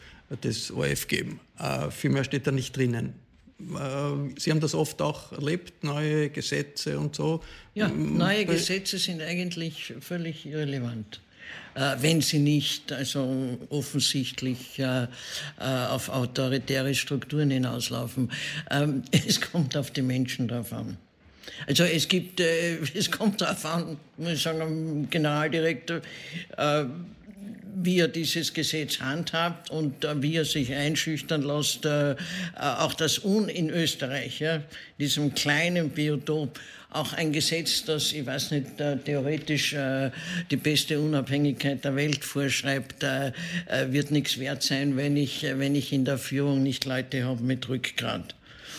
des 0.44 0.72
ORF 0.72 1.08
geben. 1.08 1.40
Äh, 1.60 1.92
viel 1.92 2.24
steht 2.24 2.48
da 2.48 2.52
nicht 2.52 2.76
drinnen. 2.76 3.14
Äh, 3.60 4.40
Sie 4.40 4.52
haben 4.52 4.60
das 4.60 4.76
oft 4.76 5.02
auch 5.02 5.32
erlebt, 5.32 5.84
neue 5.84 6.30
Gesetze 6.30 7.00
und 7.00 7.16
so. 7.16 7.42
Ja, 7.74 7.88
neue 7.88 8.46
Gesetze 8.46 8.98
sind 8.98 9.22
eigentlich 9.22 9.94
völlig 10.00 10.46
irrelevant 10.46 11.22
äh, 11.76 11.96
wenn 12.02 12.22
sie 12.22 12.40
nicht 12.40 12.92
also 12.92 13.58
offensichtlich 13.70 14.80
äh, 14.80 15.08
auf 15.60 16.10
autoritäre 16.10 16.94
Strukturen 16.96 17.52
hinauslaufen. 17.52 18.32
Ähm, 18.72 19.04
es 19.12 19.40
kommt 19.40 19.78
auf 19.78 19.92
die 19.92 20.02
Menschen 20.02 20.48
drauf 20.48 20.74
an. 20.74 20.98
Also 21.68 21.84
es 21.84 22.08
gibt, 22.08 22.40
es 22.96 23.12
kommt 23.12 23.42
darauf 23.42 23.66
an, 23.66 23.98
muss 24.18 24.34
ich 24.34 24.42
sagen, 24.42 25.08
Generaldirektor, 25.10 26.02
wie 27.76 28.00
er 28.00 28.08
dieses 28.08 28.54
Gesetz 28.54 29.00
handhabt 29.00 29.70
und 29.70 30.04
äh, 30.04 30.22
wie 30.22 30.36
er 30.36 30.46
sich 30.46 30.74
einschüchtern 30.74 31.44
lässt, 31.44 31.86
äh, 31.86 32.12
äh, 32.12 32.16
auch 32.56 32.94
das 32.94 33.24
Un 33.24 33.50
in 33.50 33.70
Österreich, 33.70 34.40
ja, 34.40 34.62
diesem 35.00 35.34
kleinen 35.34 35.90
Biotop, 35.90 36.60
auch 36.90 37.14
ein 37.14 37.32
Gesetz, 37.32 37.84
das, 37.84 38.14
ich 38.14 38.26
weiß 38.26 38.52
nicht, 38.52 38.80
äh, 38.80 38.98
theoretisch 38.98 39.74
äh, 39.74 40.10
die 40.50 40.58
beste 40.58 41.00
Unabhängigkeit 41.00 41.84
der 41.84 41.96
Welt 41.96 42.24
vorschreibt, 42.24 43.04
äh, 43.04 43.32
wird 43.90 44.12
nichts 44.12 44.40
wert 44.40 44.64
sein, 44.64 44.98
wenn 44.98 45.18
ich, 45.18 45.44
wenn 45.44 45.76
ich 45.76 45.94
in 45.94 46.06
der 46.06 46.18
Führung 46.18 46.64
nicht 46.64 46.86
Leute 46.86 47.26
habe 47.26 47.44
mit 47.44 47.70
Rückgrat. 47.70 48.37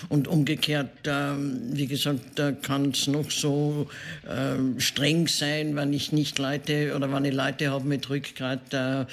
Und 0.08 0.28
umgekehrt, 0.28 0.90
ähm, 1.06 1.60
wie 1.72 1.86
gesagt, 1.86 2.20
da 2.36 2.52
kann 2.52 2.90
es 2.90 3.06
noch 3.06 3.30
so 3.30 3.88
ähm, 4.28 4.78
streng 4.80 5.26
sein, 5.28 5.76
wenn 5.76 5.92
ich 5.92 6.12
nicht 6.12 6.38
Leute 6.38 6.94
oder 6.94 7.12
wenn 7.12 7.24
ich 7.24 7.34
Leute 7.34 7.70
habe 7.70 7.86
mit 7.86 8.08
Rückgrat, 8.08 8.72
äh, 8.72 9.06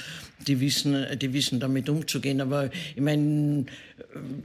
die 0.47 0.59
wissen, 0.59 1.05
die 1.19 1.33
wissen 1.33 1.59
damit 1.59 1.89
umzugehen. 1.89 2.41
Aber 2.41 2.69
ich 2.95 3.01
meine, 3.01 3.65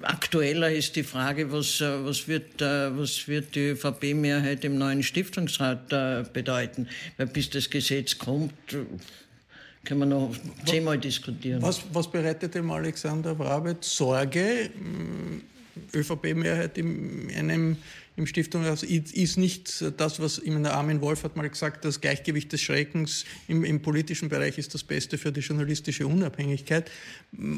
aktueller 0.03 0.71
ist 0.71 0.97
die 0.97 1.03
Frage, 1.03 1.53
was, 1.53 1.81
äh, 1.81 2.05
was, 2.05 2.27
wird, 2.27 2.63
äh, 2.63 2.97
was 2.97 3.29
wird 3.29 3.55
die 3.55 3.71
ÖVP-Mehrheit 3.71 4.65
im 4.65 4.79
neuen 4.79 5.03
Stiftungsrat 5.03 5.89
bedeuten? 6.33 6.89
Weil 7.17 7.27
bis 7.27 7.51
das 7.51 7.69
Gesetz 7.69 8.19
kommt, 8.19 8.53
können 9.85 10.01
wir 10.01 10.07
noch 10.07 10.35
zehnmal 10.67 10.99
diskutieren. 10.99 11.63
Was, 11.63 11.83
was 11.93 12.11
bereitet 12.11 12.55
dem 12.55 12.71
Alexander 12.71 13.35
Brabet 13.35 13.85
Sorge? 13.85 14.71
ÖVP-Mehrheit 15.95 16.79
im, 16.79 17.29
einem, 17.37 17.77
im 18.17 18.27
Stiftungshaus 18.27 18.83
ist 18.83 19.39
nicht 19.39 19.85
das, 19.97 20.21
was 20.21 20.39
ich 20.39 20.51
meine, 20.51 20.73
Armin 20.73 21.01
Wolf 21.01 21.25
hat 21.25 21.37
mal 21.37 21.49
gesagt, 21.49 21.85
das 21.85 22.01
Gleichgewicht 22.01 22.53
des 22.53 22.61
Schreckens 22.61 23.25
im, 23.49 23.65
im, 23.65 23.81
politischen 23.81 24.29
Bereich 24.29 24.59
ist 24.59 24.75
das 24.75 24.83
Beste 24.83 25.19
für 25.19 25.33
die 25.33 25.41
journalistische 25.41 26.07
Unabhängigkeit. 26.07 26.91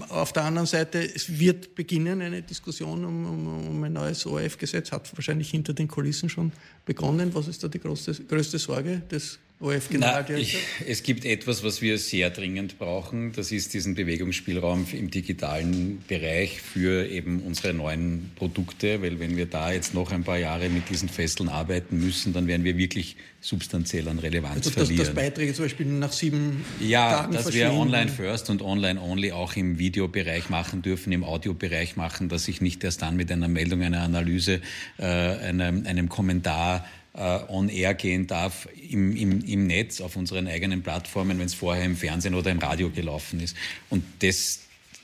Auf 0.09 0.33
der 0.33 0.45
anderen 0.45 0.67
Seite, 0.67 0.99
es 1.03 1.39
wird 1.39 1.75
beginnen 1.75 2.21
eine 2.21 2.43
Diskussion 2.43 3.05
um, 3.05 3.27
um, 3.27 3.69
um 3.69 3.85
ein 3.85 3.93
neues 3.93 4.27
ORF-Gesetz, 4.27 4.93
hat 4.93 5.15
wahrscheinlich 5.17 5.51
hinter 5.51 5.73
den 5.73 5.89
Kulissen 5.89 6.29
schon 6.29 6.53
begonnen. 6.85 7.35
Was 7.35 7.49
ist 7.49 7.65
da 7.65 7.69
die 7.69 7.81
größte, 7.81 8.15
größte 8.25 8.59
Sorge 8.59 9.03
des 9.11 9.39
ORF-Generaldirektor? 9.63 10.61
Es 10.87 11.03
gibt 11.03 11.25
etwas, 11.25 11.63
was 11.63 11.81
wir 11.81 11.99
sehr 11.99 12.31
dringend 12.31 12.79
brauchen. 12.79 13.33
Das 13.33 13.53
ist 13.53 13.73
diesen 13.75 13.95
Bewegungsspielraum 13.95 14.87
im 14.93 15.11
digitalen 15.11 16.03
Bereich 16.09 16.61
für 16.61 17.09
eben 17.09 17.41
unsere 17.43 17.73
neuen 17.73 18.33
Produkte. 18.35 19.01
Weil 19.03 19.21
wenn 19.21 19.37
wir 19.37 19.47
da 19.47 19.73
jetzt 19.73 19.95
noch 19.95 20.11
ein 20.11 20.25
paar 20.25 20.39
Jahre 20.39 20.69
mit 20.69 20.91
diesen 20.91 21.09
Fesseln 21.09 21.49
arbeiten 21.49 21.99
müssen, 21.99 22.33
dann 22.33 22.47
werden 22.47 22.65
wir 22.65 22.77
wirklich 22.77 23.17
substanziell 23.41 24.09
an 24.09 24.19
Relevanz 24.19 24.67
also, 24.67 24.71
verlieren. 24.71 24.99
Dass, 24.99 25.07
dass 25.09 25.15
Beiträge 25.15 25.53
zum 25.55 25.65
Beispiel 25.65 25.87
nach 25.87 26.13
sieben 26.13 26.65
ja, 26.81 27.19
Tagen 27.19 27.33
dass 27.33 27.53
wir 27.53 27.73
online 27.73 28.09
first 28.09 28.51
und 28.51 28.63
online 28.63 29.01
only 29.01 29.33
auch 29.33 29.57
im 29.57 29.79
Videobereich 29.79 30.49
machen 30.49 30.83
dürfen, 30.83 31.13
im 31.13 31.25
Audiobereich 31.25 31.97
machen, 31.97 32.29
dass 32.29 32.47
ich 32.49 32.61
nicht 32.61 32.83
erst 32.85 33.03
dann 33.03 33.17
mit 33.17 33.31
einer 33.33 33.49
Meldung, 33.49 33.83
einer 33.83 34.03
Analyse, 34.03 34.61
äh, 34.99 35.05
einem, 35.05 35.87
einem 35.87 36.09
Kommentar 36.09 36.85
äh, 37.15 37.41
on 37.49 37.69
air 37.69 37.95
gehen 37.95 38.27
darf 38.27 38.69
im, 38.91 39.15
im, 39.17 39.45
im 39.45 39.67
Netz 39.67 40.01
auf 40.01 40.17
unseren 40.17 40.47
eigenen 40.47 40.83
Plattformen, 40.83 41.39
wenn 41.39 41.47
es 41.47 41.55
vorher 41.55 41.85
im 41.85 41.97
Fernsehen 41.97 42.35
oder 42.35 42.51
im 42.51 42.59
Radio 42.59 42.91
gelaufen 42.91 43.41
ist. 43.41 43.57
Und 43.91 44.05
das 44.21 44.61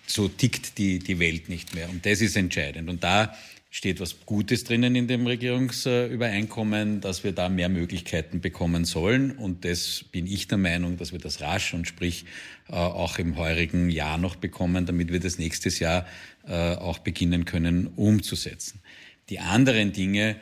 so 0.07 0.29
tickt 0.29 0.79
die, 0.79 0.99
die 0.99 1.19
Welt 1.19 1.49
nicht 1.49 1.75
mehr. 1.75 1.89
Und 1.91 2.07
das 2.07 2.21
ist 2.21 2.37
entscheidend. 2.37 2.89
Und 2.89 3.05
da 3.05 3.35
steht 3.71 4.01
was 4.01 4.25
Gutes 4.25 4.65
drinnen 4.65 4.95
in 4.95 5.07
dem 5.07 5.27
Regierungsübereinkommen, 5.27 7.03
dass 7.03 7.23
wir 7.23 7.33
da 7.33 7.51
mehr 7.51 7.69
Möglichkeiten 7.69 8.41
bekommen 8.41 8.87
sollen. 8.87 9.33
Und 9.33 9.65
das 9.65 10.05
bin 10.11 10.27
ich 10.27 10.49
der 10.49 10.59
Meinung, 10.59 10.97
dass 10.97 11.13
wir 11.13 11.19
das 11.19 11.43
rasch 11.43 11.75
und 11.75 11.87
sprich 11.87 12.25
äh, 12.69 12.73
auch 12.73 13.19
im 13.19 13.37
heurigen 13.37 13.91
Jahr 13.91 14.17
noch 14.17 14.37
bekommen, 14.37 14.87
damit 14.87 15.13
wir 15.13 15.21
das 15.21 15.39
nächstes 15.39 15.79
Jahr 15.79 16.07
äh, 16.47 16.75
auch 16.77 16.99
beginnen 16.99 17.45
können 17.45 17.89
umzusetzen. 17.89 18.81
Die 19.29 19.41
anderen 19.41 19.93
Dinge, 19.93 20.37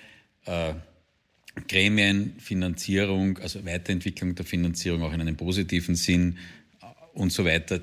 äh, 1.56 1.60
Gremienfinanzierung, 1.68 3.38
also 3.38 3.64
Weiterentwicklung 3.64 4.34
der 4.34 4.44
Finanzierung 4.44 5.02
auch 5.02 5.12
in 5.12 5.20
einem 5.20 5.36
positiven 5.36 5.96
Sinn 5.96 6.38
und 7.14 7.32
so 7.32 7.44
weiter, 7.44 7.80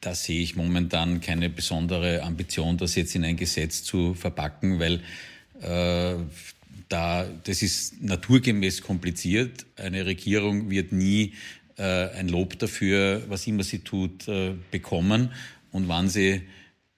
da 0.00 0.14
sehe 0.14 0.42
ich 0.42 0.54
momentan 0.54 1.20
keine 1.20 1.50
besondere 1.50 2.22
Ambition, 2.22 2.76
das 2.76 2.94
jetzt 2.94 3.14
in 3.14 3.24
ein 3.24 3.36
Gesetz 3.36 3.82
zu 3.82 4.14
verpacken, 4.14 4.78
weil 4.78 5.00
äh, 5.62 6.22
da, 6.88 7.28
das 7.44 7.62
ist 7.62 8.02
naturgemäß 8.02 8.82
kompliziert. 8.82 9.66
Eine 9.76 10.06
Regierung 10.06 10.70
wird 10.70 10.92
nie 10.92 11.32
äh, 11.76 12.10
ein 12.10 12.28
Lob 12.28 12.58
dafür, 12.58 13.24
was 13.28 13.46
immer 13.46 13.64
sie 13.64 13.80
tut, 13.80 14.28
äh, 14.28 14.54
bekommen. 14.70 15.30
Und 15.72 15.88
wann 15.88 16.08
sie 16.08 16.28
äh, 16.28 16.40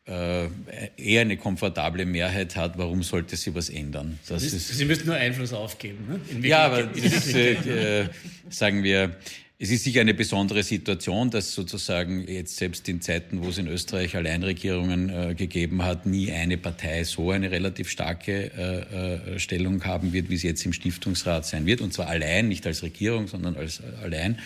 eher 0.09 1.21
eine 1.21 1.37
komfortable 1.37 2.07
Mehrheit 2.07 2.57
hat, 2.57 2.79
warum 2.79 3.03
sollte 3.03 3.37
sie 3.37 3.55
was 3.55 3.69
ändern? 3.69 4.19
Das 4.27 4.43
sie, 4.43 4.57
ist, 4.57 4.69
sie 4.69 4.85
müssen 4.85 5.07
nur 5.07 5.17
Einfluss 5.17 5.53
aufgeben. 5.53 6.21
Ne? 6.41 6.49
ja, 6.49 6.67
aber 6.67 6.85
das, 6.85 7.35
äh, 7.35 8.09
sagen 8.49 8.83
wir, 8.83 9.17
es 9.61 9.71
ist 9.71 9.83
sicher 9.83 10.03
eine 10.03 10.15
besondere 10.15 10.63
Situation, 10.63 11.31
dass 11.31 11.53
sozusagen 11.53 12.29
jetzt 12.29 12.57
selbst 12.57 12.89
in 12.89 13.01
Zeiten, 13.01 13.43
wo 13.43 13.49
es 13.49 13.59
in 13.59 13.67
Österreich 13.67 14.15
Alleinregierungen 14.15 15.11
äh, 15.11 15.35
gegeben 15.35 15.83
hat, 15.83 16.07
nie 16.07 16.31
eine 16.31 16.59
Partei 16.59 17.03
so 17.03 17.33
eine 17.33 17.51
relativ 17.51 17.91
starke 17.91 18.53
äh, 18.57 19.35
äh, 19.35 19.39
Stellung 19.41 19.85
haben 19.85 20.13
wird, 20.13 20.31
wie 20.31 20.37
sie 20.37 20.47
jetzt 20.47 20.65
im 20.65 20.73
Stiftungsrat 20.73 21.45
sein 21.45 21.67
wird. 21.67 21.81
Und 21.81 21.93
zwar 21.93 22.07
allein, 22.07 22.47
nicht 22.47 22.69
als 22.69 22.85
Regierung, 22.85 23.27
sondern 23.27 23.57
als 23.57 23.81
äh, 23.81 24.05
allein. 24.05 24.39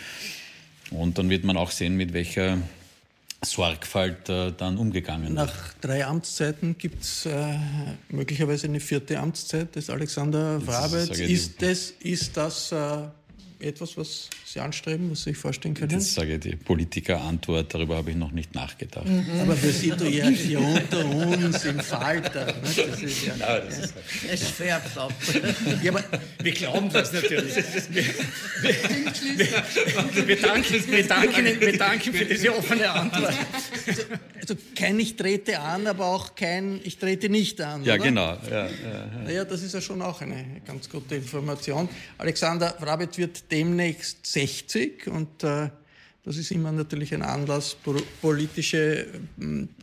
Und 0.90 1.18
dann 1.18 1.28
wird 1.28 1.44
man 1.44 1.58
auch 1.58 1.72
sehen, 1.72 1.94
mit 1.98 2.14
welcher 2.14 2.56
Sorgfalt 3.44 4.28
äh, 4.28 4.52
dann 4.52 4.78
umgegangen 4.78 5.34
Nach 5.34 5.74
drei 5.80 6.06
Amtszeiten 6.06 6.78
gibt 6.78 7.02
es 7.02 7.26
äh, 7.26 7.58
möglicherweise 8.08 8.66
eine 8.66 8.80
vierte 8.80 9.18
Amtszeit 9.18 9.74
des 9.74 9.90
Alexander 9.90 10.64
Wrabetz. 10.66 11.18
Ist, 11.18 11.60
das, 11.62 11.90
ist 12.00 12.36
das 12.36 12.72
etwas, 13.62 13.96
was 13.96 14.28
Sie 14.44 14.60
anstreben, 14.60 15.10
was 15.10 15.24
Sie 15.24 15.30
sich 15.30 15.38
vorstellen 15.38 15.74
können? 15.74 15.92
Das 15.92 16.14
sage 16.14 16.34
ich 16.34 16.40
die 16.40 16.56
Politikerantwort, 16.56 17.72
darüber 17.72 17.96
habe 17.96 18.10
ich 18.10 18.16
noch 18.16 18.32
nicht 18.32 18.54
nachgedacht. 18.54 19.06
Mhm. 19.06 19.40
Aber 19.40 19.60
wir 19.62 19.72
sind 19.72 20.00
doch 20.00 20.06
ja 20.06 20.28
hier 20.28 20.60
unter 20.60 21.04
uns 21.06 21.64
im 21.64 21.80
Falter. 21.80 22.46
Ne? 22.46 22.52
Das 22.62 23.02
ist 23.02 23.26
ja, 23.26 23.36
ja, 23.36 23.60
das 23.60 23.78
ist 23.78 23.94
es 24.30 24.42
färbt 24.42 24.96
ab. 24.96 25.12
Ja, 25.82 25.92
aber 25.92 26.04
wir 26.42 26.52
glauben 26.52 26.90
das 26.90 27.12
natürlich. 27.12 27.54
Wir, 27.90 28.04
wir, 28.62 30.28
wir, 30.28 30.40
danken, 30.40 30.86
wir, 30.86 31.06
danken, 31.06 31.60
wir 31.60 31.78
danken 31.78 32.12
für 32.12 32.24
diese 32.24 32.54
offene 32.54 32.90
Antwort. 32.90 33.34
Also, 33.86 34.02
also, 34.40 34.54
kein 34.74 34.98
Ich 34.98 35.16
trete 35.16 35.60
an, 35.60 35.86
aber 35.86 36.06
auch 36.06 36.34
kein 36.34 36.80
Ich 36.84 36.98
trete 36.98 37.28
nicht 37.28 37.60
an. 37.60 37.84
Ja, 37.84 37.94
oder? 37.94 38.04
genau. 38.04 38.38
Ja, 38.50 38.66
ja, 38.66 38.66
ja. 38.66 39.22
Naja, 39.24 39.44
das 39.44 39.62
ist 39.62 39.74
ja 39.74 39.80
schon 39.80 40.02
auch 40.02 40.20
eine 40.20 40.62
ganz 40.66 40.88
gute 40.88 41.16
Information. 41.16 41.88
Alexander 42.18 42.74
Wrabet 42.80 43.18
wird 43.18 43.50
demnächst 43.52 44.26
60 44.26 45.06
und 45.08 45.44
äh, 45.44 45.68
das 46.24 46.36
ist 46.36 46.50
immer 46.52 46.72
natürlich 46.72 47.12
ein 47.14 47.22
Anlass, 47.22 47.76
politische, 48.20 49.06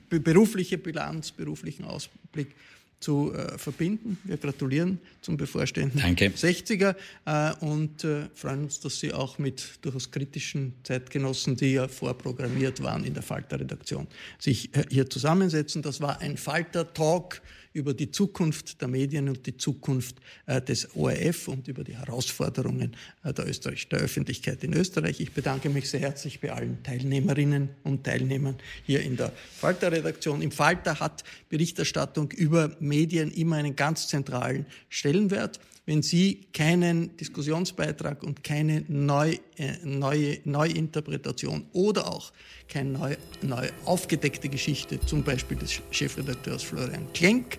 berufliche 0.10 0.78
Bilanz, 0.78 1.32
beruflichen 1.32 1.84
Ausblick 1.84 2.56
zu 3.00 3.34
äh, 3.34 3.58
verbinden. 3.58 4.18
Wir 4.24 4.38
gratulieren 4.38 5.00
zum 5.22 5.38
bevorstehenden 5.38 6.02
Danke. 6.02 6.28
60er 6.30 6.96
äh, 7.26 7.54
und 7.66 8.04
äh, 8.04 8.28
freuen 8.36 8.64
uns, 8.64 8.80
dass 8.80 9.00
Sie 9.00 9.14
auch 9.14 9.38
mit 9.38 9.80
durchaus 9.82 10.12
kritischen 10.12 10.74
Zeitgenossen, 10.84 11.56
die 11.56 11.74
ja 11.74 11.88
vorprogrammiert 11.88 12.84
waren 12.84 13.06
in 13.06 13.14
der 13.14 13.24
Falter-Redaktion, 13.24 14.08
sich 14.38 14.76
äh, 14.76 14.84
hier 14.90 15.10
zusammensetzen. 15.10 15.82
Das 15.82 16.02
war 16.02 16.20
ein 16.20 16.38
Falter-Talk 16.38 17.42
über 17.74 17.94
die 17.94 18.12
Zukunft 18.12 18.82
der 18.82 18.88
Medien 18.88 19.30
und 19.30 19.46
die 19.46 19.58
Zukunft 19.58 20.18
äh, 20.46 20.62
des 20.62 20.96
ORF 20.96 21.48
und 21.48 21.68
über 21.68 21.84
die 21.84 21.98
Herausforderungen 21.98 22.96
äh, 23.24 23.34
der, 23.34 23.48
Österreich, 23.48 23.88
der 23.90 24.00
Öffentlichkeit 24.00 24.64
in 24.64 24.74
Österreich. 24.74 25.20
Ich 25.20 25.32
bedanke 25.32 25.70
mich 25.70 25.90
sehr 25.90 26.00
herzlich 26.00 26.40
bei 26.40 26.52
allen 26.52 26.82
Teilnehmerinnen 26.84 27.70
und 27.84 28.04
Teilnehmern 28.04 28.56
hier 28.86 29.02
in 29.02 29.18
der 29.18 29.32
Falter-Redaktion. 29.58 30.42
Im 30.42 30.52
Falter 30.52 31.00
hat 31.00 31.24
Berichterstattung 31.50 32.32
über 32.32 32.76
Medien 32.80 33.32
immer 33.32 33.58
einen 33.58 33.76
ganz 33.76 34.08
zentralen 34.08 34.66
Stellenwert 34.90 35.60
wenn 35.90 36.04
Sie 36.04 36.46
keinen 36.54 37.18
Diskussionsbeitrag 37.18 38.22
und 38.22 38.44
keine 38.44 38.86
neu, 38.88 39.38
äh, 39.58 39.74
neue 39.84 40.38
Neuinterpretation 40.44 41.66
oder 41.74 42.14
auch 42.14 42.32
keine 42.68 42.92
neu, 42.92 43.16
neu 43.42 43.70
aufgedeckte 43.86 44.50
Geschichte, 44.50 45.00
zum 45.00 45.24
Beispiel 45.24 45.58
des 45.58 45.82
Chefredakteurs 45.90 46.62
Florian 46.62 47.12
Klenk, 47.16 47.58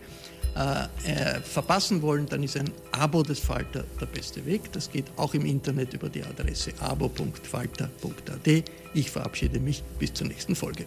äh, 0.55 1.11
äh, 1.11 1.41
verpassen 1.41 2.03
wollen, 2.03 2.27
dann 2.27 2.45
ist 2.45 2.57
ein 2.57 2.71
Abo 2.93 3.25
des 3.25 3.41
Falter 3.41 3.85
der 4.01 4.07
beste 4.07 4.47
Weg. 4.47 4.71
Das 4.71 4.93
geht 4.93 5.07
auch 5.17 5.35
im 5.35 5.45
Internet 5.45 5.95
über 5.95 6.09
die 6.09 6.23
Adresse 6.23 6.73
abo.falter.at. 6.79 8.65
Ich 8.95 9.11
verabschiede 9.11 9.59
mich 9.59 9.83
bis 9.99 10.15
zur 10.15 10.29
nächsten 10.29 10.55
Folge. 10.55 10.87